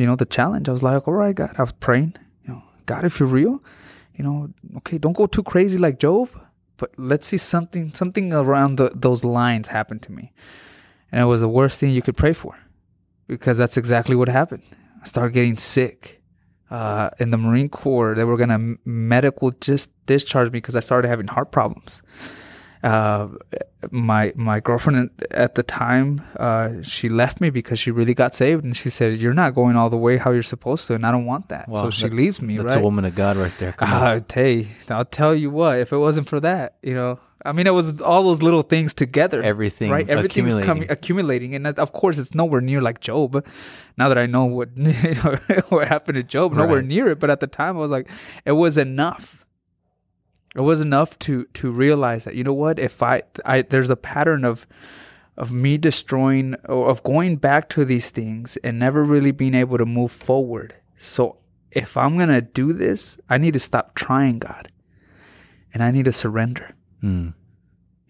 you 0.00 0.06
know, 0.08 0.16
the 0.24 0.28
challenge. 0.38 0.68
I 0.68 0.72
was 0.76 0.82
like, 0.88 1.08
all 1.08 1.16
right, 1.24 1.36
God, 1.42 1.52
I 1.60 1.62
was 1.68 1.72
praying, 1.86 2.12
you 2.44 2.48
know, 2.52 2.62
God, 2.92 3.02
if 3.08 3.18
you're 3.18 3.34
real, 3.40 3.56
you 4.16 4.22
know, 4.26 4.36
okay, 4.78 4.98
don't 5.04 5.16
go 5.22 5.26
too 5.26 5.42
crazy 5.52 5.78
like 5.86 5.96
Job, 6.06 6.28
but 6.76 6.92
let's 6.96 7.26
see 7.26 7.38
something, 7.38 7.92
something 7.94 8.32
around 8.32 8.76
the, 8.76 8.90
those 8.94 9.24
lines 9.24 9.68
happen 9.68 9.98
to 10.00 10.12
me. 10.12 10.32
And 11.12 11.20
it 11.20 11.24
was 11.24 11.40
the 11.40 11.48
worst 11.48 11.78
thing 11.78 11.90
you 11.90 12.02
could 12.02 12.16
pray 12.16 12.32
for 12.32 12.58
because 13.26 13.56
that's 13.58 13.76
exactly 13.76 14.16
what 14.16 14.28
happened. 14.28 14.62
I 15.02 15.06
started 15.06 15.32
getting 15.32 15.56
sick. 15.56 16.20
Uh, 16.70 17.10
in 17.20 17.30
the 17.30 17.36
Marine 17.36 17.68
Corps, 17.68 18.14
they 18.14 18.24
were 18.24 18.36
gonna 18.36 18.76
medical 18.84 19.52
just 19.52 19.90
discharge 20.06 20.48
me 20.48 20.58
because 20.58 20.74
I 20.74 20.80
started 20.80 21.06
having 21.08 21.28
heart 21.28 21.52
problems 21.52 22.02
uh, 22.84 23.28
my 23.90 24.32
my 24.36 24.60
girlfriend 24.60 25.10
at 25.30 25.54
the 25.56 25.62
time 25.62 26.20
uh, 26.38 26.68
she 26.82 27.08
left 27.08 27.40
me 27.40 27.50
because 27.50 27.78
she 27.78 27.90
really 27.90 28.14
got 28.14 28.34
saved 28.34 28.62
and 28.64 28.76
she 28.76 28.88
said 28.90 29.18
you're 29.18 29.34
not 29.34 29.54
going 29.54 29.76
all 29.76 29.90
the 29.90 29.96
way 30.06 30.16
how 30.16 30.30
you're 30.30 30.42
supposed 30.42 30.86
to 30.86 30.94
and 30.94 31.04
I 31.06 31.10
don't 31.12 31.26
want 31.26 31.48
that 31.48 31.68
Wow, 31.68 31.82
so 31.84 31.90
she 31.90 32.08
that- 32.08 32.14
leaves 32.14 32.40
me 32.40 32.56
That's 32.56 32.68
right 32.74 32.78
a 32.78 32.82
woman 32.82 33.04
of 33.04 33.14
God 33.14 33.36
right 33.36 33.52
there. 33.58 33.72
Come 33.72 33.92
on. 33.92 34.02
uh, 34.02 34.20
hey, 34.32 34.68
I'll 34.90 35.04
tell 35.04 35.34
you 35.34 35.50
what 35.50 35.78
if 35.80 35.92
it 35.92 35.98
wasn't 35.98 36.28
for 36.28 36.40
that 36.40 36.76
you 36.82 36.94
know 36.94 37.18
I 37.44 37.52
mean 37.52 37.66
it 37.66 37.74
was 37.74 38.00
all 38.00 38.22
those 38.22 38.40
little 38.42 38.62
things 38.62 38.94
together 38.94 39.42
Everything 39.42 39.90
right 39.90 40.08
everything's 40.08 40.54
accumulating. 40.54 40.66
coming 40.66 40.90
accumulating 40.90 41.54
and 41.54 41.66
of 41.66 41.92
course 41.92 42.18
it's 42.18 42.34
nowhere 42.34 42.62
near 42.62 42.80
like 42.80 43.00
Job 43.00 43.46
now 43.98 44.08
that 44.08 44.16
I 44.18 44.26
know 44.26 44.46
what 44.46 44.70
you 44.76 45.14
know 45.14 45.36
what 45.68 45.88
happened 45.88 46.16
to 46.16 46.22
Job 46.22 46.52
nowhere 46.54 46.76
Right. 46.78 46.86
near 46.86 47.08
it 47.08 47.18
but 47.20 47.28
at 47.30 47.40
the 47.40 47.46
time 47.46 47.76
I 47.76 47.80
was 47.80 47.90
like 47.90 48.08
it 48.46 48.52
was 48.52 48.78
enough 48.78 49.43
it 50.54 50.60
was 50.60 50.80
enough 50.80 51.18
to 51.20 51.44
to 51.54 51.70
realize 51.70 52.24
that 52.24 52.34
you 52.34 52.44
know 52.44 52.54
what 52.54 52.78
if 52.78 53.02
I 53.02 53.22
I 53.44 53.62
there's 53.62 53.90
a 53.90 53.96
pattern 53.96 54.44
of 54.44 54.66
of 55.36 55.50
me 55.50 55.78
destroying 55.78 56.54
or 56.66 56.88
of 56.88 57.02
going 57.02 57.36
back 57.36 57.68
to 57.70 57.84
these 57.84 58.10
things 58.10 58.56
and 58.58 58.78
never 58.78 59.02
really 59.02 59.32
being 59.32 59.54
able 59.54 59.78
to 59.78 59.86
move 59.86 60.12
forward. 60.12 60.74
So 60.96 61.38
if 61.72 61.96
I'm 61.96 62.16
going 62.16 62.28
to 62.28 62.40
do 62.40 62.72
this, 62.72 63.18
I 63.28 63.38
need 63.38 63.54
to 63.54 63.58
stop 63.58 63.94
trying 63.94 64.38
God. 64.38 64.70
And 65.72 65.82
I 65.82 65.90
need 65.90 66.04
to 66.04 66.12
surrender. 66.12 66.74
Hmm. 67.00 67.30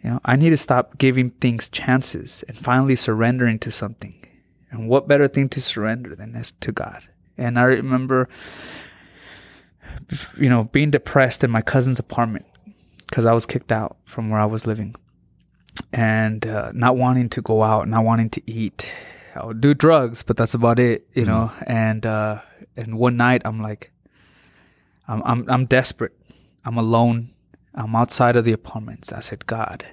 You 0.03 0.11
know, 0.11 0.21
I 0.25 0.37
need 0.37 0.51
to 0.51 0.59
stop 0.59 0.99
giving 0.99 1.31
things 1.31 1.71
chances 1.71 2.45
and 2.47 2.59
finally 2.59 2.95
surrendering 2.95 3.59
to 3.61 3.71
something. 3.71 4.21
And 4.71 4.87
what 4.87 5.09
better 5.09 5.29
thing 5.29 5.49
to 5.51 5.63
surrender 5.63 6.15
than 6.15 6.33
this 6.33 6.53
to 6.61 6.73
God? 6.73 7.09
And 7.39 7.59
I 7.59 7.63
remember, 7.63 8.29
you 10.37 10.49
know, 10.49 10.65
being 10.65 10.91
depressed 10.91 11.45
in 11.45 11.51
my 11.51 11.63
cousin's 11.63 11.99
apartment 11.99 12.47
because 13.09 13.27
I 13.27 13.33
was 13.33 13.47
kicked 13.47 13.73
out 13.73 13.97
from 14.05 14.31
where 14.31 14.41
I 14.41 14.47
was 14.47 14.67
living 14.67 14.97
and 15.93 16.47
uh, 16.47 16.71
not 16.75 16.97
wanting 16.97 17.29
to 17.31 17.43
go 17.43 17.63
out, 17.63 17.89
not 17.89 18.05
wanting 18.05 18.31
to 18.31 18.43
eat. 18.51 18.93
I 19.35 19.45
would 19.45 19.61
do 19.61 19.75
drugs, 19.75 20.23
but 20.23 20.37
that's 20.37 20.55
about 20.55 20.79
it, 20.79 21.07
you 21.15 21.25
know. 21.25 21.53
And 21.67 22.07
uh, 22.07 22.41
and 22.77 22.99
one 22.99 23.17
night, 23.17 23.43
I'm 23.45 23.61
like, 23.61 23.93
I'm 25.09 25.23
I'm 25.25 25.51
I'm 25.51 25.67
desperate. 25.67 26.13
I'm 26.65 26.77
alone. 26.77 27.31
I'm 27.75 27.97
outside 27.97 28.37
of 28.37 28.45
the 28.45 28.53
apartments. 28.53 29.13
I 29.13 29.21
said, 29.21 29.47
God, 29.47 29.85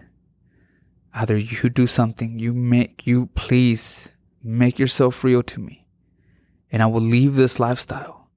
either 1.13 1.37
you 1.37 1.69
do 1.69 1.87
something, 1.87 2.37
you 2.37 2.53
make 2.53 3.07
you 3.07 3.27
please 3.33 4.11
make 4.43 4.77
yourself 4.77 5.23
real 5.23 5.43
to 5.43 5.59
me, 5.59 5.85
and 6.71 6.83
I 6.83 6.85
will 6.85 7.01
leave 7.01 7.35
this 7.35 7.59
lifestyle, 7.59 8.29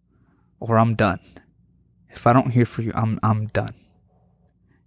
or 0.61 0.78
I'm 0.78 0.94
done. 0.94 1.21
If 2.14 2.26
I 2.26 2.33
don't 2.33 2.50
hear 2.50 2.66
from 2.66 2.85
you, 2.87 2.92
I'm 2.94 3.21
I'm 3.23 3.47
done 3.49 3.75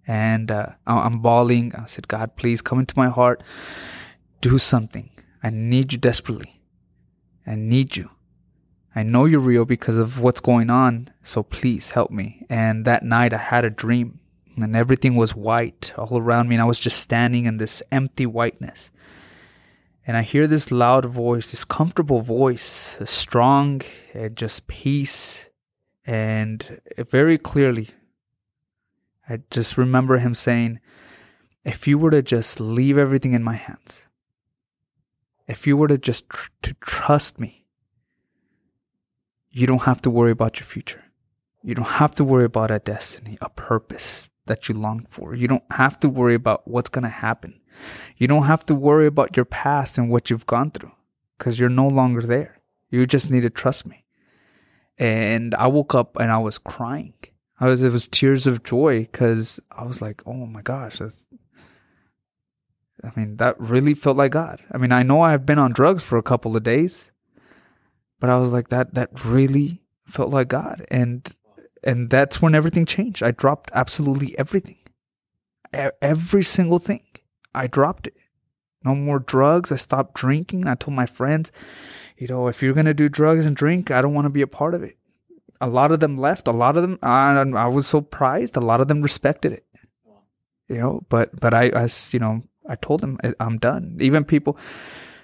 and 0.07 0.49
uh, 0.49 0.67
I'm 0.87 1.19
bawling. 1.19 1.75
I 1.75 1.85
said, 1.85 2.07
God, 2.07 2.37
please 2.37 2.61
come 2.61 2.79
into 2.79 2.97
my 2.97 3.09
heart. 3.09 3.43
Do 4.39 4.57
something. 4.57 5.11
I 5.43 5.49
need 5.49 5.91
you 5.91 5.99
desperately. 5.99 6.61
I 7.45 7.55
need 7.55 7.97
you. 7.97 8.11
I 8.95 9.03
know 9.03 9.25
you're 9.25 9.39
real 9.39 9.65
because 9.65 9.97
of 9.97 10.19
what's 10.19 10.39
going 10.39 10.69
on. 10.69 11.11
So 11.21 11.43
please 11.43 11.91
help 11.91 12.09
me. 12.09 12.45
And 12.49 12.85
that 12.85 13.03
night 13.03 13.33
I 13.33 13.37
had 13.37 13.65
a 13.65 13.69
dream 13.69 14.19
and 14.55 14.75
everything 14.75 15.15
was 15.15 15.35
white 15.35 15.93
all 15.97 16.17
around 16.17 16.47
me. 16.47 16.55
And 16.55 16.61
I 16.61 16.65
was 16.65 16.79
just 16.79 16.99
standing 16.99 17.45
in 17.45 17.57
this 17.57 17.83
empty 17.91 18.25
whiteness. 18.25 18.91
And 20.07 20.15
I 20.15 20.21
hear 20.21 20.47
this 20.47 20.71
loud 20.71 21.05
voice, 21.05 21.51
this 21.51 21.65
comfortable 21.65 22.21
voice, 22.21 22.97
strong 23.03 23.81
and 24.13 24.35
just 24.37 24.67
peace. 24.67 25.49
And 26.07 26.79
very 27.11 27.37
clearly, 27.37 27.89
I 29.27 29.41
just 29.51 29.77
remember 29.77 30.19
him 30.19 30.33
saying, 30.33 30.79
if 31.65 31.85
you 31.85 31.97
were 31.97 32.11
to 32.11 32.21
just 32.21 32.61
leave 32.61 32.97
everything 32.97 33.33
in 33.33 33.43
my 33.43 33.55
hands, 33.55 34.07
if 35.47 35.67
you 35.67 35.75
were 35.75 35.89
to 35.89 35.97
just 35.97 36.29
tr- 36.29 36.49
to 36.61 36.73
trust 36.75 37.39
me, 37.39 37.65
you 39.51 39.67
don't 39.67 39.83
have 39.83 40.01
to 40.03 40.09
worry 40.09 40.31
about 40.31 40.61
your 40.61 40.65
future. 40.65 41.03
You 41.61 41.75
don't 41.75 41.85
have 41.85 42.15
to 42.15 42.23
worry 42.23 42.45
about 42.45 42.71
a 42.71 42.79
destiny, 42.79 43.37
a 43.41 43.49
purpose 43.49 44.29
that 44.45 44.69
you 44.69 44.75
long 44.75 45.05
for. 45.09 45.35
You 45.35 45.49
don't 45.49 45.71
have 45.71 45.99
to 45.99 46.09
worry 46.09 46.35
about 46.35 46.65
what's 46.65 46.89
going 46.89 47.03
to 47.03 47.09
happen. 47.09 47.59
You 48.15 48.27
don't 48.27 48.43
have 48.43 48.65
to 48.67 48.75
worry 48.75 49.07
about 49.07 49.35
your 49.35 49.45
past 49.45 49.97
and 49.97 50.09
what 50.09 50.29
you've 50.29 50.45
gone 50.45 50.71
through 50.71 50.93
because 51.37 51.59
you're 51.59 51.69
no 51.69 51.87
longer 51.87 52.21
there. 52.21 52.61
You 52.89 53.05
just 53.05 53.29
need 53.29 53.41
to 53.41 53.49
trust 53.49 53.85
me. 53.85 54.05
And 54.97 55.53
I 55.55 55.67
woke 55.67 55.93
up 55.93 56.17
and 56.17 56.31
I 56.31 56.39
was 56.39 56.57
crying. 56.57 57.13
I 57.59 57.67
was 57.67 57.81
it 57.81 57.91
was 57.91 58.07
tears 58.07 58.47
of 58.47 58.63
joy 58.63 59.01
because 59.01 59.59
I 59.71 59.83
was 59.83 60.01
like, 60.01 60.21
oh 60.25 60.45
my 60.45 60.61
gosh, 60.61 60.99
that's. 60.99 61.25
I 63.03 63.11
mean, 63.15 63.37
that 63.37 63.59
really 63.59 63.93
felt 63.93 64.17
like 64.17 64.31
God. 64.31 64.61
I 64.71 64.77
mean, 64.77 64.91
I 64.91 65.03
know 65.03 65.21
I've 65.21 65.45
been 65.45 65.59
on 65.59 65.71
drugs 65.71 66.01
for 66.01 66.17
a 66.17 66.23
couple 66.23 66.57
of 66.57 66.63
days, 66.63 67.11
but 68.19 68.29
I 68.29 68.37
was 68.37 68.51
like, 68.51 68.69
that 68.69 68.95
that 68.95 69.23
really 69.23 69.83
felt 70.07 70.31
like 70.31 70.47
God, 70.47 70.85
and 70.89 71.35
and 71.83 72.09
that's 72.09 72.41
when 72.41 72.55
everything 72.55 72.85
changed. 72.85 73.21
I 73.21 73.31
dropped 73.31 73.69
absolutely 73.73 74.37
everything, 74.37 74.79
every 75.73 76.43
single 76.43 76.79
thing. 76.79 77.03
I 77.53 77.67
dropped 77.67 78.07
it. 78.07 78.17
No 78.87 78.95
more 78.95 79.19
drugs. 79.19 79.71
I 79.71 79.75
stopped 79.75 80.13
drinking. 80.23 80.67
I 80.67 80.75
told 80.75 80.95
my 80.95 81.05
friends, 81.05 81.51
you 82.17 82.27
know, 82.27 82.47
if 82.47 82.61
you're 82.61 82.77
gonna 82.79 82.93
do 82.93 83.09
drugs 83.09 83.45
and 83.45 83.55
drink, 83.55 83.91
I 83.91 84.01
don't 84.01 84.13
want 84.13 84.25
to 84.25 84.37
be 84.39 84.45
a 84.49 84.53
part 84.59 84.73
of 84.73 84.83
it 84.83 84.97
a 85.59 85.67
lot 85.67 85.91
of 85.91 85.99
them 85.99 86.17
left. 86.17 86.47
A 86.47 86.51
lot 86.51 86.75
of 86.75 86.81
them, 86.83 86.99
I, 87.01 87.39
I 87.39 87.67
was 87.67 87.87
surprised. 87.87 88.55
A 88.57 88.61
lot 88.61 88.81
of 88.81 88.87
them 88.87 89.01
respected 89.01 89.53
it, 89.53 89.65
you 90.67 90.77
know. 90.77 91.05
But 91.09 91.39
but 91.39 91.53
I, 91.53 91.69
I 91.69 91.87
you 92.11 92.19
know, 92.19 92.43
I 92.67 92.75
told 92.75 93.01
them 93.01 93.17
I'm 93.39 93.57
done. 93.57 93.97
Even 93.99 94.23
people, 94.23 94.57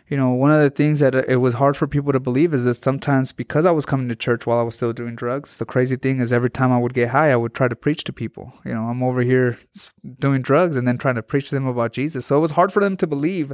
you 0.08 0.18
know, 0.18 0.32
one 0.32 0.52
of 0.52 0.62
the 0.62 0.70
things 0.70 1.00
that 1.00 1.16
it 1.16 1.38
was 1.38 1.56
hard 1.56 1.78
for 1.78 1.88
people 1.88 2.12
to 2.12 2.20
believe 2.20 2.54
is 2.54 2.66
that 2.66 2.76
sometimes 2.76 3.32
because 3.32 3.66
I 3.66 3.72
was 3.72 3.86
coming 3.86 4.10
to 4.10 4.16
church 4.16 4.46
while 4.46 4.60
I 4.60 4.64
was 4.64 4.76
still 4.76 4.94
doing 4.94 5.16
drugs, 5.16 5.58
the 5.58 5.66
crazy 5.66 5.96
thing 5.96 6.20
is 6.20 6.34
every 6.34 6.50
time 6.50 6.72
I 6.72 6.78
would 6.78 6.94
get 6.94 7.10
high, 7.10 7.32
I 7.32 7.36
would 7.36 7.54
try 7.54 7.68
to 7.68 7.76
preach 7.76 8.04
to 8.06 8.14
people. 8.14 8.54
You 8.66 8.74
know, 8.74 8.84
I'm 8.84 9.02
over 9.02 9.22
here 9.22 9.60
doing 10.20 10.42
drugs 10.42 10.76
and 10.76 10.88
then 10.88 10.98
trying 10.98 11.16
to 11.16 11.24
preach 11.24 11.50
to 11.50 11.56
them 11.56 11.68
about 11.68 11.94
Jesus. 11.94 12.26
So 12.26 12.38
it 12.38 12.42
was 12.42 12.52
hard 12.52 12.74
for 12.74 12.82
them 12.82 12.98
to 12.98 13.08
believe 13.08 13.54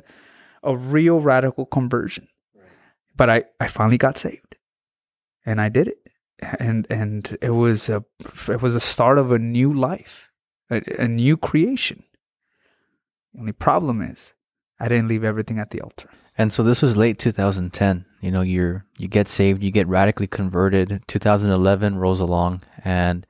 a 0.63 0.75
real 0.75 1.21
radical 1.21 1.65
conversion. 1.65 2.27
But 3.15 3.29
I, 3.29 3.43
I 3.59 3.67
finally 3.67 3.97
got 3.97 4.17
saved, 4.17 4.55
and 5.45 5.59
I 5.59 5.67
did 5.67 5.89
it 5.89 6.09
and 6.41 6.87
and 6.89 7.37
it 7.41 7.51
was 7.51 7.89
a 7.89 8.03
it 8.47 8.61
was 8.61 8.75
a 8.75 8.79
start 8.79 9.17
of 9.17 9.31
a 9.31 9.39
new 9.39 9.73
life, 9.73 10.31
a, 10.69 10.81
a 11.01 11.07
new 11.07 11.37
creation. 11.37 12.03
The 13.33 13.39
only 13.41 13.51
problem 13.51 14.01
is 14.01 14.33
I 14.79 14.87
didn't 14.87 15.07
leave 15.07 15.23
everything 15.23 15.59
at 15.59 15.71
the 15.71 15.81
altar. 15.81 16.09
And 16.37 16.53
so 16.53 16.63
this 16.63 16.81
was 16.81 16.95
late 16.95 17.19
2010. 17.19 18.05
You 18.21 18.31
know, 18.31 18.41
you're 18.41 18.85
you 18.97 19.07
get 19.07 19.27
saved, 19.27 19.61
you 19.63 19.71
get 19.71 19.87
radically 19.87 20.27
converted. 20.27 21.03
2011 21.07 21.97
rolls 21.97 22.19
along, 22.21 22.61
and 22.85 23.27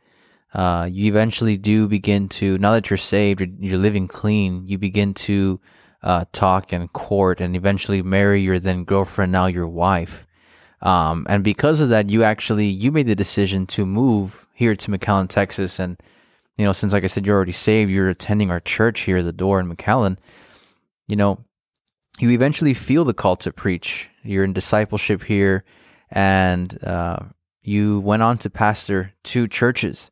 uh, 0.53 0.87
you 0.91 1.11
eventually 1.11 1.57
do 1.57 1.87
begin 1.87 2.29
to. 2.29 2.57
Now 2.59 2.73
that 2.73 2.89
you're 2.89 2.97
saved, 2.97 3.41
you're, 3.41 3.49
you're 3.59 3.79
living 3.79 4.07
clean. 4.07 4.65
You 4.67 4.77
begin 4.77 5.13
to 5.15 5.59
uh, 6.03 6.25
talk 6.31 6.71
and 6.71 6.91
court, 6.93 7.41
and 7.41 7.55
eventually 7.55 8.01
marry 8.01 8.41
your 8.41 8.59
then 8.59 8.83
girlfriend, 8.83 9.31
now 9.31 9.47
your 9.47 9.67
wife. 9.67 10.27
Um, 10.81 11.25
and 11.29 11.43
because 11.43 11.79
of 11.79 11.89
that, 11.89 12.09
you 12.09 12.23
actually 12.23 12.67
you 12.67 12.91
made 12.91 13.07
the 13.07 13.15
decision 13.15 13.65
to 13.67 13.85
move 13.85 14.47
here 14.53 14.75
to 14.75 14.91
McAllen, 14.91 15.29
Texas, 15.29 15.79
and 15.79 16.01
you 16.57 16.65
know, 16.65 16.73
since 16.73 16.93
like 16.93 17.03
I 17.03 17.07
said, 17.07 17.25
you're 17.25 17.35
already 17.35 17.53
saved, 17.53 17.89
you're 17.89 18.09
attending 18.09 18.51
our 18.51 18.59
church 18.59 19.01
here, 19.01 19.17
at 19.17 19.25
the 19.25 19.33
door 19.33 19.59
in 19.59 19.73
McAllen. 19.73 20.17
You 21.09 21.15
know, 21.15 21.43
you 22.19 22.29
eventually 22.29 22.75
feel 22.75 23.03
the 23.03 23.15
call 23.15 23.35
to 23.37 23.51
preach. 23.51 24.09
You're 24.21 24.43
in 24.43 24.53
discipleship 24.53 25.23
here, 25.23 25.63
and 26.11 26.77
uh, 26.83 27.17
you 27.63 27.99
went 27.99 28.21
on 28.21 28.37
to 28.37 28.49
pastor 28.51 29.13
two 29.23 29.47
churches. 29.47 30.11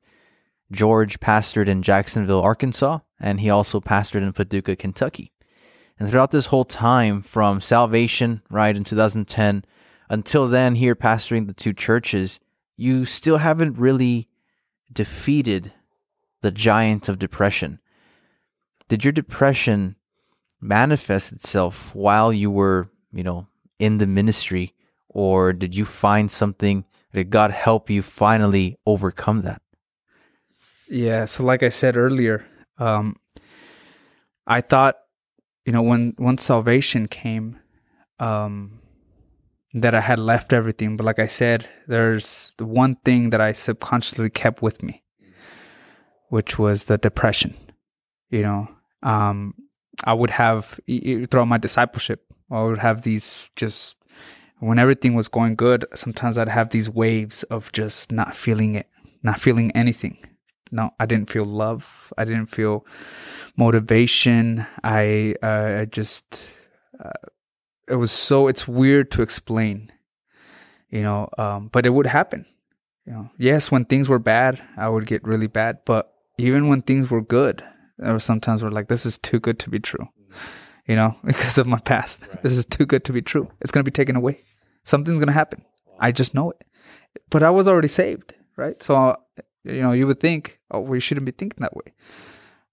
George 0.72 1.20
pastored 1.20 1.68
in 1.68 1.84
Jacksonville, 1.84 2.42
Arkansas, 2.42 3.00
and 3.20 3.40
he 3.40 3.52
also 3.52 3.80
pastored 3.80 4.24
in 4.24 4.34
Paducah, 4.34 4.76
Kentucky. 4.76 5.32
And 6.00 6.10
throughout 6.10 6.32
this 6.32 6.48
whole 6.48 6.66
time, 6.66 7.22
from 7.22 7.62
salvation, 7.62 8.42
right 8.50 8.76
in 8.76 8.84
2010, 8.84 9.66
until 10.10 10.48
then, 10.48 10.74
here 10.74 10.96
pastoring 10.96 11.46
the 11.46 11.54
two 11.54 11.74
churches, 11.74 12.40
you 12.76 13.06
still 13.06 13.38
haven't 13.38 13.78
really 13.78 14.30
defeated 14.92 15.74
the 16.42 16.52
giant 16.52 17.08
of 17.08 17.20
depression. 17.20 17.80
Did 18.88 19.04
your 19.04 19.12
depression 19.12 19.97
manifest 20.62 21.32
itself 21.32 21.94
while 21.94 22.34
you 22.34 22.52
were, 22.52 22.90
you 23.12 23.24
know, 23.24 23.48
in 23.80 23.98
the 23.98 24.08
ministry, 24.08 24.74
or 25.10 25.54
did 25.54 25.76
you 25.76 25.86
find 25.86 26.30
something? 26.32 26.86
Did 27.14 27.30
God 27.30 27.52
help 27.52 27.90
you 27.90 28.02
finally 28.02 28.78
overcome 28.86 29.42
that? 29.44 29.62
Yeah. 30.90 31.26
So, 31.26 31.44
like 31.44 31.64
I 31.64 31.70
said 31.70 31.98
earlier, 31.98 32.46
um, 32.78 33.16
I 34.46 34.62
thought, 34.62 34.96
you 35.66 35.74
know, 35.74 35.82
when 35.82 36.16
once 36.18 36.44
salvation 36.44 37.08
came, 37.08 37.60
um, 38.20 38.80
that 39.74 39.94
I 39.94 40.02
had 40.02 40.20
left 40.20 40.54
everything. 40.54 40.98
But 40.98 41.06
like 41.06 41.20
I 41.20 41.28
said, 41.28 41.68
there's 41.88 42.54
the 42.58 42.66
one 42.66 42.96
thing 43.04 43.30
that 43.32 43.42
I 43.42 43.52
subconsciously 43.52 44.30
kept 44.30 44.62
with 44.62 44.82
me, 44.82 45.04
which 46.30 46.58
was 46.58 46.84
the 46.84 46.98
depression. 46.98 47.56
You 48.30 48.44
know, 48.44 48.68
um, 49.04 49.54
I 50.04 50.14
would 50.14 50.30
have 50.32 50.80
throughout 50.88 51.48
my 51.48 51.58
discipleship, 51.58 52.24
I 52.52 52.64
would 52.64 52.80
have 52.80 53.02
these 53.02 53.50
just 53.56 53.96
when 54.60 54.80
everything 54.80 55.14
was 55.14 55.28
going 55.28 55.56
good. 55.56 55.86
Sometimes 55.96 56.38
I'd 56.38 56.48
have 56.50 56.70
these 56.70 56.90
waves 56.90 57.44
of 57.44 57.72
just 57.72 58.12
not 58.12 58.36
feeling 58.36 58.76
it, 58.76 58.88
not 59.24 59.40
feeling 59.40 59.72
anything. 59.72 60.18
No, 60.72 60.92
I 61.00 61.06
didn't 61.06 61.30
feel 61.30 61.46
love. 61.46 62.12
I 62.18 62.26
didn't 62.26 62.48
feel 62.48 62.86
motivation. 63.56 64.66
I 64.84 65.36
uh, 65.42 65.82
I 65.82 65.86
just 65.86 66.50
uh, 67.04 67.28
it 67.88 67.96
was 67.96 68.12
so 68.12 68.48
it's 68.48 68.68
weird 68.68 69.12
to 69.12 69.22
explain, 69.22 69.92
you 70.90 71.02
know. 71.02 71.30
Um, 71.38 71.70
but 71.72 71.86
it 71.86 71.92
would 71.92 72.08
happen, 72.08 72.46
you 73.06 73.14
know. 73.14 73.30
Yes, 73.38 73.72
when 73.72 73.86
things 73.86 74.10
were 74.10 74.20
bad, 74.20 74.62
I 74.76 74.90
would 74.90 75.06
get 75.06 75.24
really 75.24 75.48
bad. 75.48 75.80
But 75.86 76.14
even 76.38 76.68
when 76.68 76.82
things 76.82 77.10
were 77.10 77.22
good, 77.22 77.64
there 77.98 78.14
were 78.14 78.20
sometimes 78.20 78.62
where 78.62 78.72
like 78.72 78.88
this 78.88 79.06
is 79.06 79.18
too 79.18 79.40
good 79.40 79.60
to 79.60 79.70
be 79.70 79.80
true, 79.80 80.08
mm. 80.20 80.36
you 80.88 80.96
know, 80.96 81.16
because 81.26 81.58
of 81.58 81.68
my 81.68 81.80
past. 81.80 82.22
Right. 82.28 82.44
This 82.44 82.54
is 82.54 82.66
too 82.66 82.86
good 82.86 83.04
to 83.06 83.14
be 83.14 83.22
true. 83.22 83.50
It's 83.62 83.72
gonna 83.72 83.84
be 83.84 83.92
taken 83.92 84.16
away. 84.16 84.44
Something's 84.84 85.20
gonna 85.20 85.32
happen. 85.32 85.64
I 86.00 86.12
just 86.12 86.34
know 86.34 86.52
it. 86.52 86.64
But 87.30 87.44
I 87.44 87.50
was 87.50 87.68
already 87.68 87.88
saved, 87.88 88.34
right? 88.56 88.82
So 88.82 89.18
you 89.64 89.82
know, 89.82 89.92
you 89.92 90.08
would 90.08 90.20
think, 90.20 90.60
oh, 90.72 90.80
we 90.80 91.00
shouldn't 91.00 91.26
be 91.26 91.32
thinking 91.32 91.62
that 91.62 91.76
way. 91.76 91.94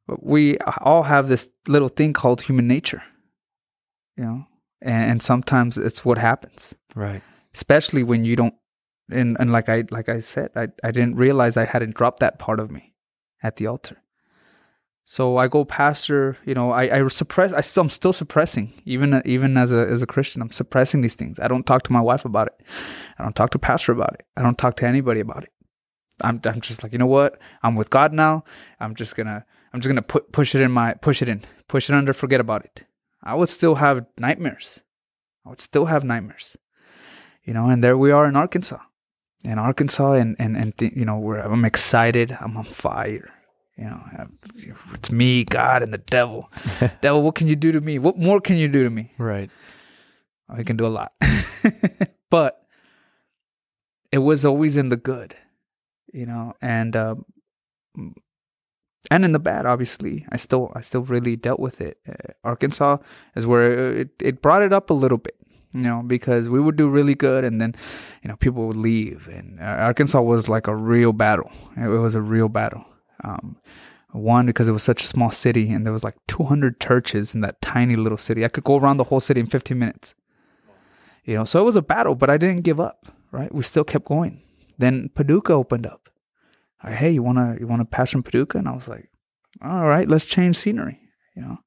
But 0.06 0.24
we 0.24 0.58
all 0.80 1.02
have 1.04 1.28
this 1.28 1.48
little 1.66 1.88
thing 1.88 2.12
called 2.12 2.42
human 2.42 2.68
nature, 2.68 3.02
you 4.16 4.24
know, 4.24 4.46
and, 4.82 5.12
and 5.12 5.22
sometimes 5.22 5.78
it's 5.78 6.04
what 6.04 6.18
happens, 6.18 6.76
right? 6.94 7.22
Especially 7.54 8.02
when 8.02 8.24
you 8.24 8.36
don't, 8.36 8.54
and 9.10 9.36
and 9.40 9.50
like 9.50 9.68
I 9.68 9.84
like 9.90 10.08
I 10.08 10.20
said, 10.20 10.50
I 10.54 10.68
I 10.82 10.90
didn't 10.90 11.16
realize 11.16 11.56
I 11.56 11.64
hadn't 11.64 11.94
dropped 11.94 12.20
that 12.20 12.38
part 12.38 12.60
of 12.60 12.70
me 12.70 12.94
at 13.42 13.56
the 13.56 13.66
altar. 13.66 13.96
So 15.06 15.37
I 15.37 15.49
go 15.49 15.66
pastor, 15.66 16.38
you 16.46 16.54
know, 16.54 16.70
I, 16.70 17.00
I 17.00 17.08
suppress, 17.08 17.52
I 17.52 17.61
still, 17.61 17.82
I'm 17.82 17.90
still 17.90 18.14
suppressing, 18.14 18.73
even, 18.87 19.20
even 19.26 19.58
as 19.58 19.70
a, 19.70 19.87
as 19.87 20.02
a 20.02 20.06
Christian, 20.06 20.40
I'm 20.40 20.50
suppressing 20.50 21.02
these 21.02 21.14
things. 21.14 21.38
I 21.38 21.46
don't 21.46 21.66
talk 21.66 21.82
to 21.82 21.92
my 21.92 22.00
wife 22.00 22.25
about 22.25 22.46
it. 22.46 22.66
I 23.18 23.23
don't 23.23 23.37
talk 23.37 23.50
to 23.50 23.58
pastor 23.58 23.92
about 23.92 24.14
it. 24.14 24.25
I 24.34 24.42
don't 24.42 24.56
talk 24.56 24.76
to 24.76 24.87
anybody 24.87 25.20
about 25.20 25.42
it. 25.42 25.50
I'm 26.23 26.40
I'm 26.44 26.61
just 26.61 26.82
like, 26.82 26.92
you 26.92 26.99
know 26.99 27.06
what? 27.06 27.38
I'm 27.62 27.75
with 27.75 27.90
God 27.90 28.12
now. 28.12 28.44
I'm 28.78 28.94
just 28.94 29.16
gonna 29.16 29.44
I'm 29.73 29.80
just 29.80 29.88
gonna 29.88 30.02
put 30.02 30.32
push 30.32 30.54
it 30.54 30.61
in 30.61 30.70
my 30.70 30.94
push 30.94 31.23
it 31.23 31.28
in, 31.28 31.42
push 31.68 31.90
it 31.90 31.94
under, 31.94 32.12
forget 32.12 32.40
about 32.40 32.64
it. 32.64 32.84
I 33.23 33.34
would 33.34 33.49
still 33.49 33.75
have 33.76 34.06
nightmares. 34.18 34.84
I 35.44 35.49
would 35.49 35.61
still 35.61 35.87
have 35.87 36.04
nightmares. 36.04 36.56
You 37.42 37.52
know, 37.52 37.68
and 37.68 37.82
there 37.82 37.99
we 37.99 38.11
are 38.11 38.26
in 38.26 38.37
Arkansas. 38.37 38.78
In 39.44 39.58
Arkansas 39.58 40.12
and 40.12 40.37
and 40.38 40.57
and 40.57 40.78
th- 40.78 40.94
you 40.94 41.05
know, 41.05 41.18
where 41.18 41.40
I'm 41.40 41.64
excited, 41.64 42.37
I'm 42.40 42.57
on 42.57 42.64
fire. 42.64 43.34
You 43.76 43.84
know, 43.84 44.00
it's 44.94 45.10
me, 45.10 45.44
God, 45.44 45.82
and 45.82 45.92
the 45.92 45.98
devil. 45.98 46.50
devil, 47.00 47.22
what 47.22 47.34
can 47.34 47.48
you 47.48 47.56
do 47.56 47.72
to 47.72 47.80
me? 47.80 47.98
What 47.98 48.16
more 48.16 48.40
can 48.40 48.56
you 48.56 48.68
do 48.68 48.84
to 48.84 48.90
me? 48.90 49.12
Right. 49.18 49.50
I 50.48 50.62
can 50.62 50.76
do 50.76 50.87
a 50.87 50.88
lot. 50.88 51.12
but 52.30 52.66
it 54.12 54.18
was 54.18 54.44
always 54.44 54.76
in 54.76 54.90
the 54.90 54.96
good 54.96 55.34
you 56.14 56.24
know, 56.24 56.54
and 56.62 56.94
uh, 56.96 57.16
and 59.10 59.24
in 59.24 59.32
the 59.32 59.38
bad, 59.40 59.66
obviously, 59.66 60.24
I 60.30 60.37
still 60.37 60.72
I 60.74 60.80
still 60.80 61.02
really 61.02 61.37
dealt 61.37 61.58
with 61.58 61.80
it. 61.80 61.98
Uh, 62.08 62.32
Arkansas 62.44 62.98
is 63.34 63.46
where 63.46 63.92
it 63.92 64.10
it 64.22 64.40
brought 64.40 64.62
it 64.62 64.72
up 64.72 64.90
a 64.90 64.94
little 64.94 65.18
bit, 65.18 65.37
you 65.74 65.82
know, 65.82 66.02
because 66.06 66.48
we 66.48 66.60
would 66.60 66.76
do 66.76 66.88
really 66.88 67.16
good, 67.16 67.44
and 67.44 67.60
then 67.60 67.74
you 68.22 68.28
know 68.28 68.37
people 68.37 68.68
would 68.68 68.76
leave, 68.76 69.26
and 69.26 69.58
uh, 69.60 69.64
Arkansas 69.90 70.22
was 70.22 70.48
like 70.48 70.68
a 70.68 70.76
real 70.76 71.12
battle. 71.12 71.50
It 71.76 71.88
was 71.88 72.14
a 72.14 72.22
real 72.22 72.48
battle. 72.48 72.84
Um, 73.22 73.57
one 74.12 74.46
because 74.46 74.68
it 74.68 74.72
was 74.72 74.83
such 74.83 75.03
a 75.03 75.07
small 75.07 75.31
city, 75.31 75.70
and 75.70 75.85
there 75.85 75.92
was 75.92 76.05
like 76.05 76.14
200 76.29 76.81
churches 76.81 77.35
in 77.35 77.40
that 77.40 77.61
tiny 77.61 77.96
little 77.96 78.18
city. 78.18 78.44
I 78.44 78.48
could 78.48 78.64
go 78.64 78.77
around 78.77 78.98
the 78.98 79.05
whole 79.05 79.20
city 79.20 79.40
in 79.40 79.46
15 79.46 79.79
minutes. 79.79 80.14
You 81.24 81.37
know, 81.37 81.44
so 81.44 81.61
it 81.61 81.64
was 81.64 81.77
a 81.77 81.83
battle, 81.83 82.14
but 82.14 82.31
I 82.31 82.37
didn't 82.37 82.62
give 82.62 82.79
up. 82.79 83.07
Right, 83.33 83.53
we 83.53 83.64
still 83.64 83.83
kept 83.83 84.05
going. 84.05 84.42
Then 84.79 85.09
Paducah 85.09 85.55
opened 85.55 85.87
up 85.87 86.05
like, 86.85 86.94
hey, 86.94 87.11
you 87.11 87.22
wanna 87.22 87.57
you 87.59 87.66
wanna 87.66 87.85
pass 87.85 88.11
from 88.11 88.22
Paducah? 88.22 88.59
And 88.59 88.68
I 88.68 88.72
was 88.72 88.88
like, 88.88 89.09
all 89.62 89.87
right, 89.87 90.09
let's 90.09 90.24
change 90.24 90.57
scenery. 90.57 91.00
You 91.35 91.42
know, 91.42 91.59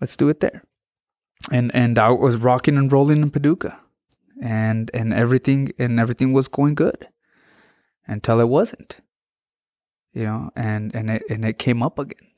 let's 0.00 0.16
do 0.16 0.28
it 0.28 0.40
there. 0.40 0.62
And 1.50 1.74
and 1.74 1.98
I 1.98 2.10
was 2.10 2.36
rocking 2.36 2.76
and 2.76 2.92
rolling 2.92 3.22
in 3.22 3.30
Paducah, 3.30 3.80
and 4.42 4.90
and 4.92 5.12
everything 5.12 5.72
and 5.78 5.98
everything 5.98 6.32
was 6.32 6.48
going 6.48 6.74
good 6.74 7.08
until 8.06 8.40
it 8.40 8.48
wasn't. 8.48 9.00
You 10.14 10.24
know, 10.24 10.50
and 10.56 10.94
and 10.94 11.10
it 11.10 11.22
and 11.28 11.44
it 11.44 11.58
came 11.58 11.82
up 11.82 11.98
again, 11.98 12.30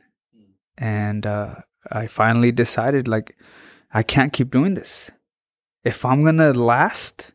and 0.76 1.24
uh, 1.24 1.56
I 1.92 2.08
finally 2.08 2.50
decided 2.50 3.06
like 3.06 3.36
I 3.92 4.02
can't 4.02 4.32
keep 4.32 4.50
doing 4.50 4.74
this. 4.74 5.10
If 5.84 6.04
I'm 6.04 6.24
gonna 6.24 6.52
last, 6.52 7.32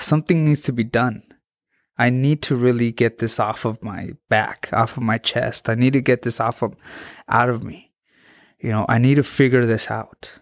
something 0.00 0.44
needs 0.44 0.62
to 0.62 0.72
be 0.72 0.84
done 0.84 1.22
I 1.98 2.10
need 2.10 2.42
to 2.42 2.56
really 2.56 2.90
get 2.90 3.18
this 3.18 3.38
off 3.38 3.64
of 3.64 3.82
my 3.82 4.12
back, 4.28 4.70
off 4.72 4.96
of 4.96 5.02
my 5.02 5.18
chest. 5.18 5.68
I 5.68 5.74
need 5.74 5.92
to 5.92 6.00
get 6.00 6.22
this 6.22 6.40
off 6.40 6.62
of 6.62 6.74
out 7.28 7.48
of 7.48 7.62
me. 7.62 7.92
You 8.58 8.70
know, 8.70 8.86
I 8.88 8.98
need 8.98 9.16
to 9.16 9.22
figure 9.22 9.64
this 9.66 9.90
out. 9.90 10.32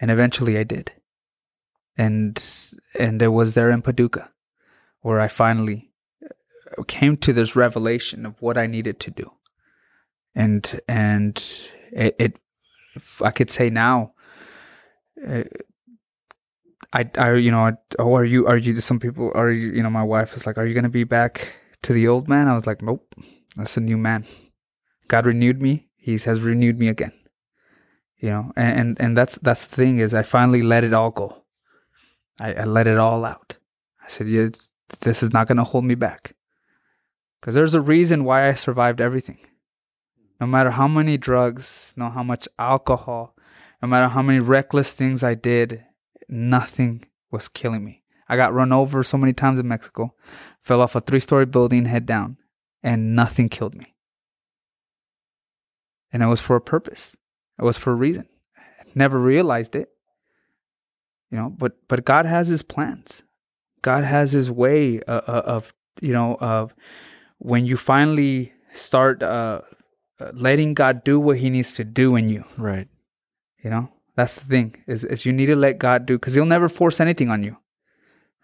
And 0.00 0.10
eventually 0.10 0.56
I 0.56 0.64
did. 0.64 0.92
And 1.96 2.42
and 2.98 3.20
it 3.20 3.28
was 3.28 3.54
there 3.54 3.70
in 3.70 3.82
Paducah 3.82 4.30
where 5.00 5.20
I 5.20 5.28
finally 5.28 5.89
came 6.86 7.16
to 7.18 7.32
this 7.32 7.56
revelation 7.56 8.26
of 8.26 8.40
what 8.40 8.56
I 8.56 8.66
needed 8.66 9.00
to 9.00 9.10
do. 9.10 9.32
And 10.34 10.80
and 10.88 11.36
it, 11.92 12.16
it 12.18 12.36
I 13.22 13.30
could 13.30 13.50
say 13.50 13.70
now 13.70 14.12
uh, 15.26 15.44
I, 16.92 17.08
I, 17.18 17.34
you 17.34 17.50
know, 17.50 17.76
oh, 17.98 18.14
are 18.14 18.24
you, 18.24 18.46
are 18.46 18.56
you, 18.56 18.80
some 18.80 18.98
people, 18.98 19.30
are 19.34 19.50
you, 19.50 19.70
you 19.72 19.82
know, 19.82 19.90
my 19.90 20.02
wife 20.02 20.34
is 20.34 20.44
like, 20.46 20.58
are 20.58 20.66
you 20.66 20.74
going 20.74 20.84
to 20.84 20.90
be 20.90 21.04
back 21.04 21.52
to 21.82 21.92
the 21.92 22.08
old 22.08 22.28
man? 22.28 22.48
I 22.48 22.54
was 22.54 22.66
like, 22.66 22.82
nope, 22.82 23.14
that's 23.56 23.76
a 23.76 23.80
new 23.80 23.96
man. 23.96 24.26
God 25.06 25.26
renewed 25.26 25.62
me. 25.62 25.88
He 25.96 26.18
has 26.18 26.40
renewed 26.40 26.78
me 26.78 26.88
again. 26.88 27.12
You 28.16 28.30
know, 28.30 28.52
and, 28.56 28.78
and, 28.78 29.00
and 29.00 29.16
that's, 29.16 29.38
that's 29.38 29.64
the 29.64 29.76
thing 29.76 29.98
is 29.98 30.12
I 30.12 30.22
finally 30.22 30.62
let 30.62 30.84
it 30.84 30.92
all 30.92 31.10
go. 31.10 31.44
I, 32.38 32.54
I 32.54 32.64
let 32.64 32.86
it 32.86 32.98
all 32.98 33.24
out. 33.24 33.56
I 34.02 34.08
said, 34.08 34.28
yeah, 34.28 34.48
this 35.00 35.22
is 35.22 35.32
not 35.32 35.46
going 35.46 35.58
to 35.58 35.64
hold 35.64 35.84
me 35.84 35.94
back. 35.94 36.34
Because 37.40 37.54
there's 37.54 37.74
a 37.74 37.80
reason 37.80 38.24
why 38.24 38.48
I 38.48 38.54
survived 38.54 39.00
everything. 39.00 39.38
No 40.40 40.46
matter 40.46 40.70
how 40.70 40.88
many 40.88 41.16
drugs, 41.16 41.94
no 41.96 42.10
how 42.10 42.22
much 42.22 42.48
alcohol, 42.58 43.36
no 43.82 43.88
matter 43.88 44.08
how 44.08 44.22
many 44.22 44.40
reckless 44.40 44.92
things 44.92 45.22
I 45.22 45.34
did 45.34 45.84
nothing 46.30 47.04
was 47.30 47.48
killing 47.48 47.84
me. 47.84 48.02
I 48.28 48.36
got 48.36 48.54
run 48.54 48.72
over 48.72 49.02
so 49.02 49.18
many 49.18 49.32
times 49.32 49.58
in 49.58 49.66
Mexico, 49.66 50.14
fell 50.60 50.80
off 50.80 50.94
a 50.94 51.00
three 51.00 51.20
story 51.20 51.46
building 51.46 51.86
head 51.86 52.06
down, 52.06 52.38
and 52.82 53.16
nothing 53.16 53.48
killed 53.48 53.74
me. 53.74 53.94
And 56.12 56.22
it 56.22 56.26
was 56.26 56.40
for 56.40 56.56
a 56.56 56.60
purpose. 56.60 57.16
It 57.58 57.64
was 57.64 57.76
for 57.76 57.92
a 57.92 57.96
reason. 57.96 58.28
I 58.56 58.84
never 58.94 59.18
realized 59.18 59.74
it. 59.74 59.90
You 61.30 61.38
know, 61.38 61.50
but 61.50 61.76
but 61.88 62.04
God 62.04 62.26
has 62.26 62.48
his 62.48 62.62
plans. 62.62 63.24
God 63.82 64.04
has 64.04 64.32
his 64.32 64.50
way 64.50 65.00
of, 65.02 65.28
uh, 65.28 65.32
uh, 65.32 65.42
of 65.46 65.74
you 66.00 66.12
know 66.12 66.36
of 66.36 66.74
when 67.40 67.66
you 67.66 67.76
finally 67.76 68.52
start 68.72 69.22
uh, 69.22 69.62
uh, 70.20 70.30
letting 70.34 70.74
God 70.74 71.04
do 71.04 71.18
what 71.18 71.38
he 71.38 71.50
needs 71.50 71.72
to 71.74 71.84
do 71.84 72.16
in 72.16 72.28
you. 72.28 72.44
Right. 72.56 72.88
You 73.64 73.70
know, 73.70 73.90
that's 74.16 74.36
the 74.36 74.44
thing 74.44 74.84
is, 74.86 75.04
is 75.04 75.26
you 75.26 75.32
need 75.32 75.46
to 75.46 75.56
let 75.56 75.78
God 75.78 76.06
do 76.06 76.18
because 76.18 76.34
He'll 76.34 76.46
never 76.46 76.68
force 76.68 77.00
anything 77.00 77.30
on 77.30 77.42
you, 77.42 77.56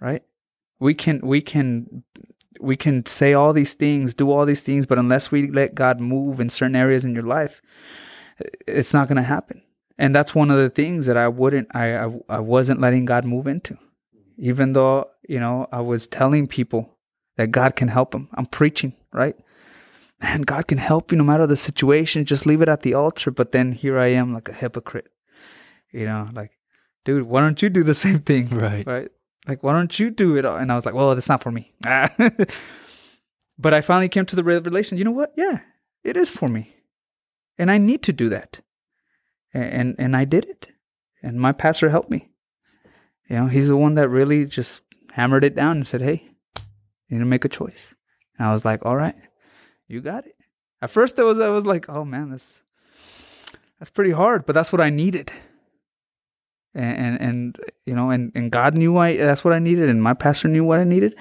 right? 0.00 0.22
We 0.80 0.94
can 0.94 1.20
we 1.22 1.40
can 1.42 2.04
we 2.60 2.76
can 2.76 3.06
say 3.06 3.34
all 3.34 3.52
these 3.52 3.74
things, 3.74 4.14
do 4.14 4.30
all 4.30 4.46
these 4.46 4.62
things, 4.62 4.86
but 4.86 4.98
unless 4.98 5.30
we 5.30 5.50
let 5.50 5.74
God 5.74 6.00
move 6.00 6.40
in 6.40 6.48
certain 6.50 6.76
areas 6.76 7.04
in 7.04 7.14
your 7.14 7.24
life, 7.24 7.62
it's 8.66 8.94
not 8.94 9.08
going 9.08 9.16
to 9.16 9.22
happen. 9.22 9.62
And 9.98 10.14
that's 10.14 10.34
one 10.34 10.50
of 10.50 10.58
the 10.58 10.70
things 10.70 11.06
that 11.06 11.16
I 11.16 11.28
wouldn't 11.28 11.68
I, 11.74 11.96
I 11.96 12.12
I 12.28 12.40
wasn't 12.40 12.80
letting 12.80 13.06
God 13.06 13.24
move 13.24 13.46
into. 13.46 13.78
even 14.38 14.72
though, 14.72 15.10
you 15.28 15.40
know, 15.40 15.66
I 15.72 15.80
was 15.80 16.06
telling 16.06 16.46
people 16.46 16.95
that 17.36 17.50
God 17.50 17.76
can 17.76 17.88
help 17.88 18.10
them. 18.12 18.28
I'm 18.34 18.46
preaching, 18.46 18.94
right? 19.12 19.36
Man, 20.22 20.42
God 20.42 20.66
can 20.66 20.78
help 20.78 21.12
you 21.12 21.18
no 21.18 21.24
matter 21.24 21.46
the 21.46 21.56
situation. 21.56 22.24
Just 22.24 22.46
leave 22.46 22.62
it 22.62 22.68
at 22.68 22.82
the 22.82 22.94
altar. 22.94 23.30
But 23.30 23.52
then 23.52 23.72
here 23.72 23.98
I 23.98 24.06
am 24.06 24.32
like 24.32 24.48
a 24.48 24.54
hypocrite. 24.54 25.08
You 25.92 26.06
know, 26.06 26.28
like, 26.32 26.52
dude, 27.04 27.24
why 27.24 27.42
don't 27.42 27.60
you 27.60 27.68
do 27.68 27.82
the 27.82 27.94
same 28.06 28.20
thing? 28.20 28.48
Right. 28.50 28.86
Right. 28.86 29.10
Like, 29.46 29.62
why 29.62 29.72
don't 29.72 29.98
you 29.98 30.10
do 30.10 30.36
it? 30.36 30.44
And 30.44 30.72
I 30.72 30.74
was 30.74 30.84
like, 30.84 30.94
well, 30.94 31.14
that's 31.14 31.28
not 31.28 31.42
for 31.42 31.52
me. 31.52 31.72
but 33.58 33.74
I 33.74 33.80
finally 33.80 34.08
came 34.08 34.26
to 34.26 34.36
the 34.36 34.42
revelation, 34.42 34.98
you 34.98 35.04
know 35.04 35.12
what? 35.12 35.32
Yeah, 35.36 35.60
it 36.02 36.16
is 36.16 36.30
for 36.30 36.48
me. 36.48 36.74
And 37.56 37.70
I 37.70 37.78
need 37.78 38.02
to 38.04 38.12
do 38.12 38.28
that. 38.30 38.60
And, 39.54 39.72
and, 39.72 39.94
and 39.98 40.16
I 40.16 40.24
did 40.24 40.46
it. 40.46 40.68
And 41.22 41.40
my 41.40 41.52
pastor 41.52 41.90
helped 41.90 42.10
me. 42.10 42.28
You 43.30 43.36
know, 43.36 43.46
he's 43.46 43.68
the 43.68 43.76
one 43.76 43.94
that 43.94 44.08
really 44.08 44.44
just 44.46 44.80
hammered 45.12 45.44
it 45.44 45.54
down 45.54 45.78
and 45.78 45.86
said, 45.86 46.02
hey, 46.02 46.28
you 47.08 47.16
need 47.16 47.24
to 47.24 47.26
make 47.26 47.44
a 47.44 47.48
choice. 47.48 47.94
And 48.38 48.48
I 48.48 48.52
was 48.52 48.64
like, 48.64 48.84
all 48.84 48.96
right, 48.96 49.16
you 49.88 50.00
got 50.00 50.26
it. 50.26 50.36
At 50.82 50.90
first, 50.90 51.18
I 51.18 51.22
was, 51.22 51.38
I 51.38 51.48
was 51.50 51.64
like, 51.64 51.88
oh 51.88 52.04
man, 52.04 52.30
that's, 52.30 52.60
that's 53.78 53.90
pretty 53.90 54.10
hard, 54.12 54.46
but 54.46 54.54
that's 54.54 54.72
what 54.72 54.80
I 54.80 54.90
needed 54.90 55.32
and, 56.76 56.98
and, 56.98 57.20
and 57.20 57.56
you 57.86 57.94
know, 57.94 58.10
and, 58.10 58.30
and 58.34 58.52
God 58.52 58.76
knew 58.76 58.96
I 58.98 59.16
that's 59.16 59.44
what 59.44 59.54
I 59.54 59.58
needed, 59.58 59.88
and 59.88 60.02
my 60.02 60.14
pastor 60.14 60.48
knew 60.48 60.62
what 60.62 60.78
I 60.78 60.84
needed, 60.84 61.16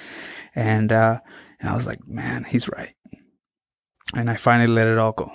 and 0.53 0.91
uh, 0.91 1.19
and 1.59 1.69
I 1.69 1.73
was 1.73 1.85
like, 1.85 2.05
man, 2.07 2.43
he's 2.43 2.67
right, 2.67 2.93
and 4.13 4.29
I 4.29 4.35
finally 4.35 4.67
let 4.67 4.87
it 4.87 4.97
all 4.97 5.13
go. 5.13 5.31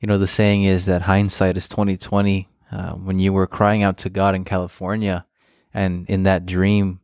You 0.00 0.08
know, 0.08 0.18
the 0.18 0.26
saying 0.26 0.64
is 0.64 0.86
that 0.86 1.02
hindsight 1.02 1.56
is 1.56 1.68
twenty 1.68 1.96
twenty. 1.96 2.48
Uh, 2.70 2.92
when 2.92 3.18
you 3.18 3.32
were 3.32 3.46
crying 3.46 3.82
out 3.82 3.96
to 3.96 4.10
God 4.10 4.34
in 4.34 4.44
California, 4.44 5.24
and 5.72 6.08
in 6.10 6.24
that 6.24 6.44
dream, 6.44 7.00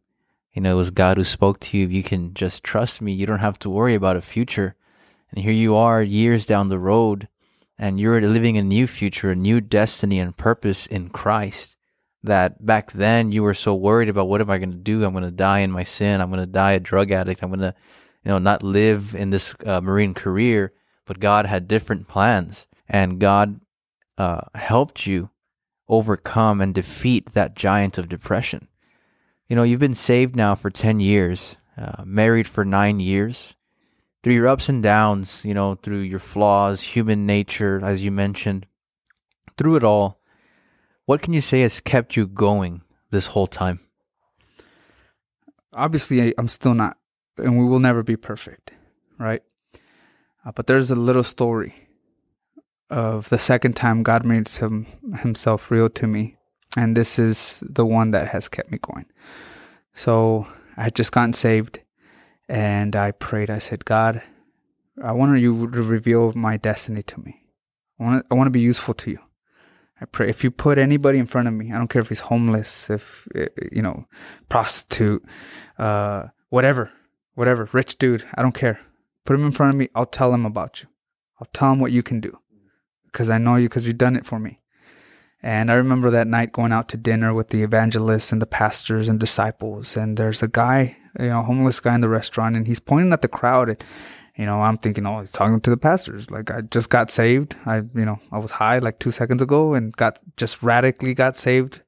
you 0.55 0.63
know, 0.63 0.73
it 0.73 0.77
was 0.77 0.91
God 0.91 1.17
who 1.17 1.25
spoke 1.25 1.61
to 1.61 1.77
you. 1.77 1.85
If 1.85 1.93
you 1.93 2.03
can 2.03 2.33
just 2.33 2.63
trust 2.63 3.03
me. 3.03 3.13
You 3.13 3.27
don't 3.27 3.41
have 3.41 3.59
to 3.61 3.71
worry 3.71 3.95
about 3.95 4.17
a 4.17 4.23
future. 4.23 4.77
And 5.31 5.43
here 5.43 5.53
you 5.53 5.75
are, 5.75 6.01
years 6.01 6.47
down 6.47 6.69
the 6.69 6.79
road, 6.79 7.29
and 7.77 7.99
you're 7.99 8.21
living 8.21 8.57
a 8.57 8.63
new 8.63 8.87
future, 8.87 9.33
a 9.33 9.37
new 9.37 9.61
destiny 9.61 10.21
and 10.21 10.37
purpose 10.37 10.87
in 10.87 11.09
Christ 11.09 11.77
that 12.23 12.65
back 12.65 12.93
then 12.93 13.33
you 13.33 13.43
were 13.43 13.55
so 13.55 13.75
worried 13.75 14.09
about 14.09 14.29
what 14.29 14.41
am 14.41 14.49
I 14.49 14.59
going 14.59 14.71
to 14.71 14.77
do? 14.77 15.05
I'm 15.05 15.13
going 15.13 15.25
to 15.25 15.31
die 15.31 15.59
in 15.59 15.71
my 15.71 15.85
sin. 15.85 16.21
I'm 16.21 16.31
going 16.31 16.41
to 16.41 16.47
die 16.47 16.73
a 16.73 16.81
drug 16.81 17.11
addict. 17.11 17.43
I'm 17.43 17.51
going 17.51 17.61
to, 17.61 17.75
you 18.25 18.31
know, 18.31 18.39
not 18.39 18.63
live 18.63 19.15
in 19.15 19.31
this 19.31 19.55
uh, 19.67 19.81
Marine 19.81 20.15
career. 20.15 20.73
But 21.05 21.21
God 21.21 21.45
had 21.45 21.69
different 21.69 22.09
plans, 22.09 22.67
and 22.89 23.21
God 23.21 23.61
uh, 24.17 24.41
helped 24.55 25.07
you 25.07 25.31
overcome 25.87 26.63
and 26.63 26.75
defeat 26.75 27.33
that 27.33 27.55
giant 27.55 27.99
of 27.99 28.09
depression. 28.09 28.69
You 29.49 29.57
know, 29.57 29.63
you've 29.63 29.81
been 29.81 29.95
saved 29.95 30.37
now 30.37 30.55
for 30.55 30.71
10 30.71 31.01
years, 31.01 31.57
uh, 31.77 32.03
married 32.05 32.47
for 32.47 32.65
nine 32.65 33.01
years. 33.01 33.55
Through 34.23 34.35
your 34.35 34.49
ups 34.49 34.71
and 34.71 34.83
downs, 34.83 35.45
you 35.45 35.53
know, 35.53 35.75
through 35.75 36.01
your 36.01 36.19
flaws, 36.19 36.81
human 36.81 37.27
nature, 37.27 37.81
as 37.85 38.03
you 38.03 38.11
mentioned, 38.11 38.67
through 39.59 39.77
it 39.77 39.85
all, 39.85 40.19
what 41.05 41.21
can 41.21 41.35
you 41.35 41.43
say 41.43 41.61
has 41.61 41.81
kept 41.81 42.17
you 42.17 42.27
going 42.27 42.81
this 43.11 43.29
whole 43.29 43.47
time? 43.47 43.81
Obviously, 45.75 46.33
I'm 46.39 46.49
still 46.49 46.73
not, 46.73 46.97
and 47.37 47.59
we 47.59 47.65
will 47.65 47.81
never 47.81 48.03
be 48.03 48.17
perfect, 48.17 48.73
right? 49.19 49.43
Uh, 50.45 50.53
but 50.53 50.67
there's 50.67 50.91
a 50.91 50.95
little 50.95 51.23
story 51.23 51.75
of 52.89 53.29
the 53.29 53.39
second 53.39 53.75
time 53.75 54.03
God 54.03 54.25
made 54.25 54.49
him, 54.49 54.87
himself 55.19 55.71
real 55.71 55.91
to 55.91 56.07
me. 56.07 56.37
And 56.77 56.97
this 56.97 57.19
is 57.19 57.63
the 57.69 57.87
one 57.87 58.11
that 58.11 58.29
has 58.29 58.49
kept 58.49 58.71
me 58.71 58.79
going. 58.79 59.07
So 59.93 60.47
I 60.77 60.85
had 60.85 60.95
just 60.95 61.13
gotten 61.13 61.33
saved 61.33 61.81
and 62.49 62.97
I 62.97 63.13
prayed. 63.13 63.51
I 63.51 63.59
said, 63.59 63.85
God, 63.85 64.23
I 65.03 65.13
want 65.13 65.39
you 65.41 65.71
to 65.71 65.83
reveal 65.83 66.33
my 66.35 66.57
destiny 66.57 67.03
to 67.05 67.21
me. 67.21 67.43
I 67.99 68.05
want, 68.05 68.27
I 68.31 68.35
want 68.35 68.47
to 68.47 68.53
be 68.53 68.61
useful 68.61 68.95
to 68.95 69.11
you. 69.11 69.19
I 70.01 70.07
pray 70.07 70.29
if 70.29 70.43
you 70.43 70.51
put 70.51 70.79
anybody 70.79 71.19
in 71.19 71.27
front 71.27 71.47
of 71.47 71.55
me, 71.55 71.73
I 71.73 71.79
don't 71.79 71.89
care 71.89 72.03
if 72.03 72.09
he's 72.09 72.21
homeless, 72.21 72.91
if 72.91 73.29
eh, 73.35 73.47
you 73.71 73.81
know, 73.81 74.07
prostitute, 74.49 75.25
uh, 75.79 76.25
whatever, 76.49 76.91
whatever, 77.35 77.69
rich 77.73 77.97
dude, 77.99 78.25
I 78.35 78.43
don't 78.43 78.55
care. 78.55 78.81
Put 79.25 79.37
him 79.37 79.47
in 79.47 79.53
front 79.53 79.73
of 79.73 79.79
me. 79.79 79.89
I'll 79.95 80.07
tell 80.07 80.35
him 80.35 80.45
about 80.45 80.83
you. 80.83 80.89
I'll 81.41 81.49
tell 81.53 81.73
him 81.73 81.79
what 81.79 81.93
you 81.93 82.03
can 82.03 82.21
do, 82.21 82.37
because 83.07 83.31
I 83.31 83.39
know 83.39 83.57
you, 83.57 83.69
because 83.69 83.87
you've 83.87 83.99
done 83.99 84.17
it 84.17 84.27
for 84.27 84.39
me. 84.39 84.61
And 85.45 85.71
I 85.71 85.75
remember 85.75 86.09
that 86.09 86.27
night 86.27 86.53
going 86.53 86.73
out 86.73 86.89
to 86.89 86.97
dinner 86.97 87.35
with 87.35 87.49
the 87.49 87.63
evangelists 87.63 88.33
and 88.33 88.41
the 88.41 88.47
pastors 88.47 89.11
and 89.11 89.21
disciples. 89.21 89.95
And 89.95 90.17
there's 90.17 90.43
a 90.43 90.49
guy, 90.49 90.97
you 91.21 91.27
know, 91.27 91.43
homeless 91.43 91.81
guy 91.81 91.95
in 91.95 92.01
the 92.01 92.09
restaurant, 92.09 92.57
and 92.57 92.67
he's 92.67 92.81
pointing 92.81 93.13
at 93.13 93.21
the 93.21 93.29
crowd. 93.29 93.69
And 93.69 93.85
you 94.37 94.47
know, 94.47 94.63
I'm 94.63 94.79
thinking, 94.79 95.05
oh, 95.07 95.21
he's 95.21 95.31
talking 95.31 95.61
to 95.61 95.69
the 95.69 95.77
pastors. 95.77 96.31
Like 96.31 96.51
I 96.51 96.63
just 96.63 96.89
got 96.89 97.11
saved. 97.11 97.57
I, 97.67 97.83
you 97.95 98.07
know, 98.07 98.21
I 98.33 98.39
was 98.39 98.53
high 98.53 98.79
like 98.79 98.99
two 98.99 99.11
seconds 99.11 99.43
ago 99.43 99.75
and 99.75 99.95
got 99.95 100.19
just 100.39 100.63
radically 100.63 101.13
got 101.13 101.37
saved, 101.37 101.83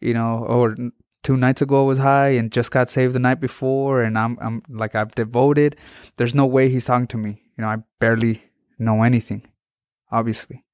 you 0.00 0.12
know, 0.12 0.44
or 0.44 0.74
two 1.22 1.36
nights 1.36 1.62
ago 1.62 1.84
I 1.84 1.86
was 1.86 1.98
high 1.98 2.30
and 2.30 2.50
just 2.50 2.72
got 2.72 2.90
saved 2.90 3.14
the 3.14 3.20
night 3.20 3.40
before. 3.40 4.02
And 4.02 4.18
I'm, 4.18 4.36
I'm 4.40 4.62
like, 4.68 4.96
I've 4.96 5.14
devoted. 5.14 5.76
There's 6.16 6.34
no 6.34 6.44
way 6.44 6.68
he's 6.70 6.86
talking 6.86 7.06
to 7.06 7.16
me. 7.16 7.40
You 7.56 7.62
know, 7.62 7.68
I 7.68 7.76
barely 8.00 8.42
know 8.80 9.04
anything, 9.04 9.46
obviously. 10.10 10.64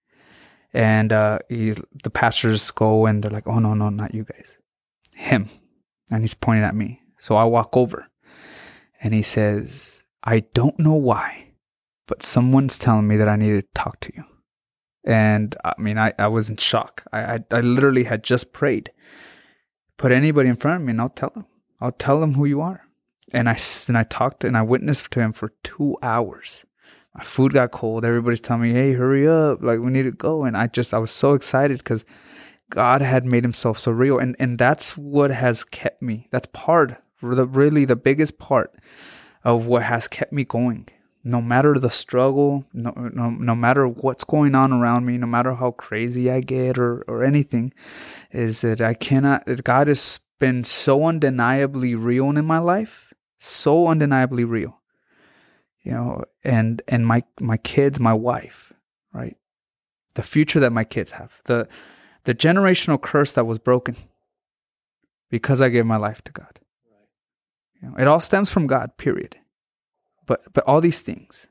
And, 0.76 1.10
uh, 1.10 1.38
he, 1.48 1.74
the 2.04 2.10
pastors 2.10 2.70
go 2.70 3.06
and 3.06 3.22
they're 3.22 3.30
like, 3.30 3.46
oh, 3.46 3.58
no, 3.58 3.72
no, 3.72 3.88
not 3.88 4.14
you 4.14 4.24
guys, 4.24 4.58
him. 5.14 5.48
And 6.10 6.22
he's 6.22 6.34
pointing 6.34 6.64
at 6.64 6.74
me. 6.74 7.00
So 7.18 7.34
I 7.34 7.44
walk 7.44 7.74
over 7.74 8.06
and 9.02 9.14
he 9.14 9.22
says, 9.22 10.04
I 10.22 10.40
don't 10.52 10.78
know 10.78 10.94
why, 10.94 11.54
but 12.06 12.22
someone's 12.22 12.78
telling 12.78 13.08
me 13.08 13.16
that 13.16 13.28
I 13.28 13.36
need 13.36 13.52
to 13.52 13.62
talk 13.74 14.00
to 14.00 14.12
you. 14.14 14.24
And 15.02 15.56
I 15.64 15.72
mean, 15.78 15.96
I, 15.96 16.12
I 16.18 16.28
was 16.28 16.50
in 16.50 16.58
shock. 16.58 17.04
I, 17.10 17.20
I, 17.20 17.38
I 17.52 17.60
literally 17.62 18.04
had 18.04 18.22
just 18.22 18.52
prayed. 18.52 18.92
Put 19.96 20.12
anybody 20.12 20.50
in 20.50 20.56
front 20.56 20.82
of 20.82 20.86
me 20.86 20.90
and 20.90 21.00
I'll 21.00 21.08
tell 21.08 21.30
them. 21.30 21.46
I'll 21.80 21.92
tell 21.92 22.20
them 22.20 22.34
who 22.34 22.44
you 22.44 22.60
are. 22.60 22.82
And 23.32 23.48
I, 23.48 23.56
and 23.88 23.96
I 23.96 24.02
talked 24.02 24.44
and 24.44 24.58
I 24.58 24.62
witnessed 24.62 25.10
to 25.12 25.20
him 25.20 25.32
for 25.32 25.54
two 25.62 25.96
hours. 26.02 26.66
My 27.16 27.24
food 27.24 27.54
got 27.54 27.70
cold. 27.70 28.04
Everybody's 28.04 28.42
telling 28.42 28.62
me, 28.62 28.72
hey, 28.72 28.92
hurry 28.92 29.26
up. 29.26 29.62
Like, 29.62 29.80
we 29.80 29.90
need 29.90 30.02
to 30.02 30.10
go. 30.10 30.44
And 30.44 30.56
I 30.56 30.66
just, 30.66 30.92
I 30.92 30.98
was 30.98 31.10
so 31.10 31.32
excited 31.32 31.78
because 31.78 32.04
God 32.68 33.00
had 33.00 33.24
made 33.24 33.42
himself 33.42 33.78
so 33.78 33.90
real. 33.90 34.18
And, 34.18 34.36
and 34.38 34.58
that's 34.58 34.98
what 34.98 35.30
has 35.30 35.64
kept 35.64 36.02
me. 36.02 36.28
That's 36.30 36.48
part, 36.52 37.02
really 37.22 37.86
the 37.86 37.96
biggest 37.96 38.38
part 38.38 38.74
of 39.44 39.66
what 39.66 39.84
has 39.84 40.08
kept 40.08 40.32
me 40.32 40.44
going. 40.44 40.88
No 41.24 41.40
matter 41.40 41.78
the 41.78 41.90
struggle, 41.90 42.66
no, 42.74 42.92
no, 43.12 43.30
no 43.30 43.54
matter 43.54 43.88
what's 43.88 44.24
going 44.24 44.54
on 44.54 44.72
around 44.72 45.06
me, 45.06 45.16
no 45.16 45.26
matter 45.26 45.54
how 45.54 45.70
crazy 45.70 46.30
I 46.30 46.40
get 46.40 46.78
or, 46.78 47.02
or 47.08 47.24
anything, 47.24 47.72
is 48.30 48.60
that 48.60 48.80
I 48.80 48.94
cannot, 48.94 49.44
God 49.64 49.88
has 49.88 50.20
been 50.38 50.64
so 50.64 51.04
undeniably 51.04 51.94
real 51.94 52.28
in 52.30 52.44
my 52.44 52.58
life, 52.58 53.14
so 53.38 53.88
undeniably 53.88 54.44
real. 54.44 54.80
You 55.86 55.92
know, 55.92 56.24
and 56.42 56.82
and 56.88 57.06
my 57.06 57.22
my 57.38 57.58
kids, 57.58 58.00
my 58.00 58.12
wife, 58.12 58.72
right? 59.12 59.36
The 60.14 60.22
future 60.22 60.58
that 60.58 60.72
my 60.72 60.82
kids 60.82 61.12
have, 61.12 61.40
the 61.44 61.68
the 62.24 62.34
generational 62.34 63.00
curse 63.00 63.30
that 63.34 63.46
was 63.46 63.60
broken 63.60 63.94
because 65.30 65.62
I 65.62 65.68
gave 65.68 65.86
my 65.86 65.96
life 65.96 66.22
to 66.24 66.32
God. 66.32 66.58
You 67.80 67.88
know, 67.88 67.94
it 67.98 68.08
all 68.08 68.20
stems 68.20 68.50
from 68.50 68.66
God, 68.66 68.96
period. 68.96 69.36
But 70.26 70.52
but 70.52 70.64
all 70.66 70.80
these 70.80 71.02
things, 71.02 71.46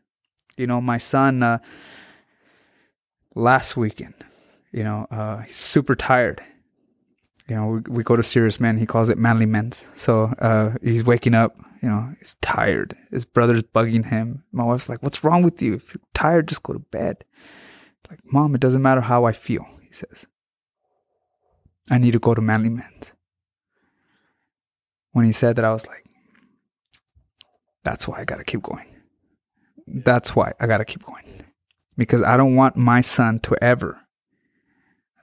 you 0.57 0.67
know, 0.67 0.81
my 0.81 0.97
son 0.97 1.41
uh, 1.41 1.59
last 3.35 3.77
weekend, 3.77 4.15
you 4.73 4.83
know, 4.83 5.07
uh, 5.11 5.43
he's 5.43 5.55
super 5.55 5.95
tired. 5.95 6.43
You 7.47 7.55
know, 7.55 7.67
we, 7.67 7.79
we 7.99 8.03
go 8.03 8.17
to 8.17 8.23
Serious 8.23 8.59
men. 8.59 8.77
He 8.77 8.85
calls 8.85 9.07
it 9.07 9.17
Manly 9.17 9.45
Men's. 9.45 9.87
So 9.95 10.33
uh, 10.39 10.71
he's 10.83 11.05
waking 11.05 11.35
up. 11.35 11.55
You 11.81 11.89
know, 11.89 12.13
he's 12.17 12.35
tired. 12.41 12.97
His 13.11 13.25
brother's 13.25 13.63
bugging 13.63 14.05
him. 14.05 14.43
My 14.51 14.63
wife's 14.63 14.89
like, 14.89 15.03
"What's 15.03 15.23
wrong 15.23 15.43
with 15.43 15.61
you? 15.61 15.73
If 15.73 15.93
you're 15.93 16.01
tired, 16.13 16.47
just 16.47 16.63
go 16.63 16.73
to 16.73 16.79
bed." 16.79 17.23
Like, 18.09 18.19
mom, 18.23 18.55
it 18.55 18.61
doesn't 18.61 18.81
matter 18.81 19.01
how 19.01 19.25
I 19.25 19.31
feel. 19.31 19.65
He 19.81 19.93
says, 19.93 20.27
"I 21.89 21.97
need 21.97 22.11
to 22.11 22.19
go 22.19 22.33
to 22.33 22.41
Manly 22.41 22.69
Men's." 22.69 23.13
When 25.11 25.25
he 25.25 25.31
said 25.31 25.55
that, 25.55 25.63
I 25.63 25.71
was 25.71 25.87
like, 25.87 26.05
that's 27.85 28.07
why 28.07 28.19
I 28.19 28.25
got 28.25 28.37
to 28.37 28.43
keep 28.43 28.63
going. 28.63 28.87
That's 29.87 30.35
why 30.35 30.51
I 30.59 30.67
got 30.67 30.79
to 30.79 30.85
keep 30.85 31.05
going. 31.05 31.43
Because 31.95 32.21
I 32.21 32.35
don't 32.35 32.55
want 32.55 32.75
my 32.75 32.99
son 32.99 33.39
to 33.41 33.55
ever, 33.63 34.01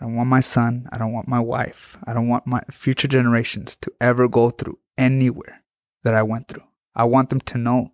I 0.00 0.04
don't 0.04 0.14
want 0.14 0.30
my 0.30 0.40
son, 0.40 0.88
I 0.90 0.96
don't 0.96 1.12
want 1.12 1.28
my 1.28 1.40
wife, 1.40 1.98
I 2.06 2.14
don't 2.14 2.28
want 2.28 2.46
my 2.46 2.62
future 2.70 3.08
generations 3.08 3.76
to 3.76 3.92
ever 4.00 4.28
go 4.28 4.48
through 4.48 4.78
anywhere 4.96 5.61
that 6.04 6.14
I 6.14 6.22
went 6.22 6.48
through. 6.48 6.64
I 6.94 7.04
want 7.04 7.30
them 7.30 7.40
to 7.40 7.58
know 7.58 7.92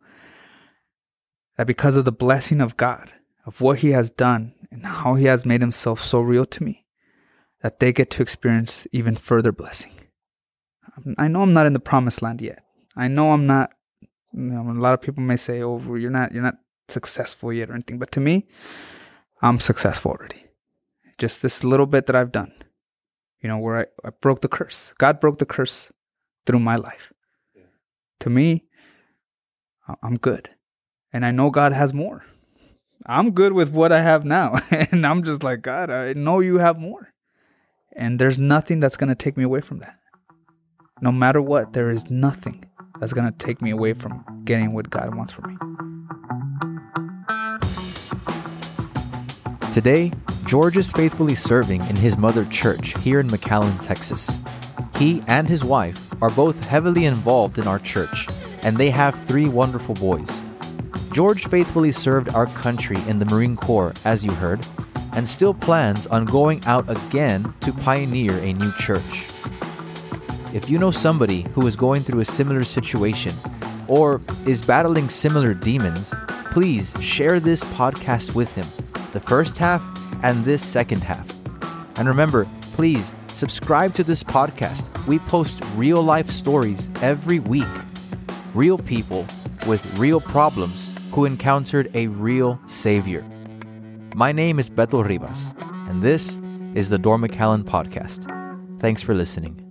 that 1.56 1.66
because 1.66 1.96
of 1.96 2.04
the 2.04 2.12
blessing 2.12 2.60
of 2.60 2.76
God, 2.76 3.12
of 3.46 3.60
what 3.60 3.78
He 3.78 3.90
has 3.90 4.10
done 4.10 4.54
and 4.70 4.84
how 4.86 5.14
He 5.14 5.26
has 5.26 5.46
made 5.46 5.60
Himself 5.60 6.00
so 6.00 6.20
real 6.20 6.44
to 6.46 6.62
me, 6.62 6.84
that 7.62 7.80
they 7.80 7.92
get 7.92 8.10
to 8.10 8.22
experience 8.22 8.86
even 8.92 9.16
further 9.16 9.52
blessing. 9.52 9.92
I 11.16 11.28
know 11.28 11.42
I'm 11.42 11.52
not 11.52 11.66
in 11.66 11.72
the 11.72 11.80
promised 11.80 12.22
land 12.22 12.40
yet. 12.40 12.62
I 12.96 13.08
know 13.08 13.32
I'm 13.32 13.46
not. 13.46 13.70
You 14.32 14.42
know, 14.42 14.70
a 14.70 14.72
lot 14.72 14.94
of 14.94 15.00
people 15.00 15.22
may 15.22 15.36
say, 15.36 15.62
"Oh, 15.62 15.80
you're 15.94 16.10
not, 16.10 16.32
you're 16.32 16.42
not 16.42 16.56
successful 16.88 17.52
yet," 17.52 17.70
or 17.70 17.74
anything. 17.74 17.98
But 17.98 18.10
to 18.12 18.20
me, 18.20 18.46
I'm 19.40 19.60
successful 19.60 20.12
already. 20.12 20.44
Just 21.16 21.40
this 21.42 21.64
little 21.64 21.86
bit 21.86 22.06
that 22.06 22.16
I've 22.16 22.32
done, 22.32 22.52
you 23.40 23.48
know, 23.48 23.58
where 23.58 23.78
I, 24.04 24.08
I 24.08 24.10
broke 24.20 24.40
the 24.40 24.48
curse. 24.48 24.92
God 24.98 25.20
broke 25.20 25.38
the 25.38 25.46
curse 25.46 25.92
through 26.46 26.60
my 26.60 26.76
life. 26.76 27.12
To 28.20 28.30
me, 28.30 28.64
I'm 30.02 30.16
good, 30.16 30.50
and 31.12 31.24
I 31.24 31.30
know 31.30 31.50
God 31.50 31.72
has 31.72 31.94
more. 31.94 32.24
I'm 33.06 33.30
good 33.30 33.52
with 33.52 33.70
what 33.70 33.92
I 33.92 34.02
have 34.02 34.24
now, 34.24 34.58
and 34.70 35.06
I'm 35.06 35.22
just 35.22 35.42
like 35.42 35.62
God. 35.62 35.88
I 35.90 36.14
know 36.14 36.40
you 36.40 36.58
have 36.58 36.78
more, 36.78 37.12
and 37.94 38.18
there's 38.18 38.38
nothing 38.38 38.80
that's 38.80 38.96
gonna 38.96 39.14
take 39.14 39.36
me 39.36 39.44
away 39.44 39.60
from 39.60 39.78
that. 39.78 39.98
No 41.00 41.12
matter 41.12 41.40
what, 41.40 41.74
there 41.74 41.90
is 41.90 42.10
nothing 42.10 42.64
that's 42.98 43.12
gonna 43.12 43.32
take 43.32 43.62
me 43.62 43.70
away 43.70 43.92
from 43.92 44.24
getting 44.44 44.72
what 44.72 44.90
God 44.90 45.14
wants 45.14 45.32
for 45.32 45.42
me. 45.42 45.56
Today, 49.72 50.12
George 50.44 50.76
is 50.76 50.90
faithfully 50.90 51.36
serving 51.36 51.82
in 51.86 51.94
his 51.94 52.18
mother 52.18 52.44
church 52.46 52.98
here 52.98 53.20
in 53.20 53.28
McAllen, 53.28 53.80
Texas. 53.80 54.36
He 54.98 55.22
and 55.28 55.48
his 55.48 55.62
wife 55.62 56.00
are 56.20 56.28
both 56.28 56.58
heavily 56.58 57.04
involved 57.04 57.58
in 57.58 57.68
our 57.68 57.78
church, 57.78 58.26
and 58.62 58.76
they 58.76 58.90
have 58.90 59.24
three 59.26 59.46
wonderful 59.46 59.94
boys. 59.94 60.40
George 61.12 61.46
faithfully 61.46 61.92
served 61.92 62.30
our 62.30 62.46
country 62.46 62.98
in 63.06 63.20
the 63.20 63.24
Marine 63.26 63.54
Corps, 63.54 63.94
as 64.04 64.24
you 64.24 64.32
heard, 64.32 64.66
and 65.12 65.28
still 65.28 65.54
plans 65.54 66.08
on 66.08 66.24
going 66.24 66.64
out 66.64 66.90
again 66.90 67.54
to 67.60 67.72
pioneer 67.72 68.38
a 68.38 68.52
new 68.52 68.72
church. 68.72 69.26
If 70.52 70.68
you 70.68 70.80
know 70.80 70.90
somebody 70.90 71.42
who 71.54 71.64
is 71.68 71.76
going 71.76 72.02
through 72.02 72.20
a 72.20 72.24
similar 72.24 72.64
situation 72.64 73.36
or 73.86 74.20
is 74.46 74.62
battling 74.62 75.08
similar 75.08 75.54
demons, 75.54 76.12
please 76.50 76.96
share 77.00 77.38
this 77.38 77.62
podcast 77.64 78.34
with 78.34 78.52
him 78.56 78.66
the 79.12 79.20
first 79.20 79.58
half 79.58 79.82
and 80.24 80.44
this 80.44 80.64
second 80.64 81.04
half. 81.04 81.32
And 81.94 82.08
remember, 82.08 82.48
please 82.72 83.12
subscribe 83.38 83.94
to 83.94 84.02
this 84.02 84.24
podcast. 84.24 84.90
We 85.06 85.20
post 85.20 85.62
real 85.76 86.02
life 86.02 86.28
stories 86.28 86.90
every 87.00 87.38
week. 87.38 87.68
Real 88.52 88.76
people 88.76 89.26
with 89.66 89.86
real 89.96 90.20
problems 90.20 90.92
who 91.12 91.24
encountered 91.24 91.88
a 91.94 92.08
real 92.08 92.60
Savior. 92.66 93.24
My 94.16 94.32
name 94.32 94.58
is 94.58 94.68
Beto 94.68 95.06
Rivas, 95.06 95.52
and 95.88 96.02
this 96.02 96.36
is 96.74 96.88
the 96.88 96.98
McAllen 96.98 97.62
Podcast. 97.62 98.26
Thanks 98.80 99.02
for 99.02 99.14
listening. 99.14 99.67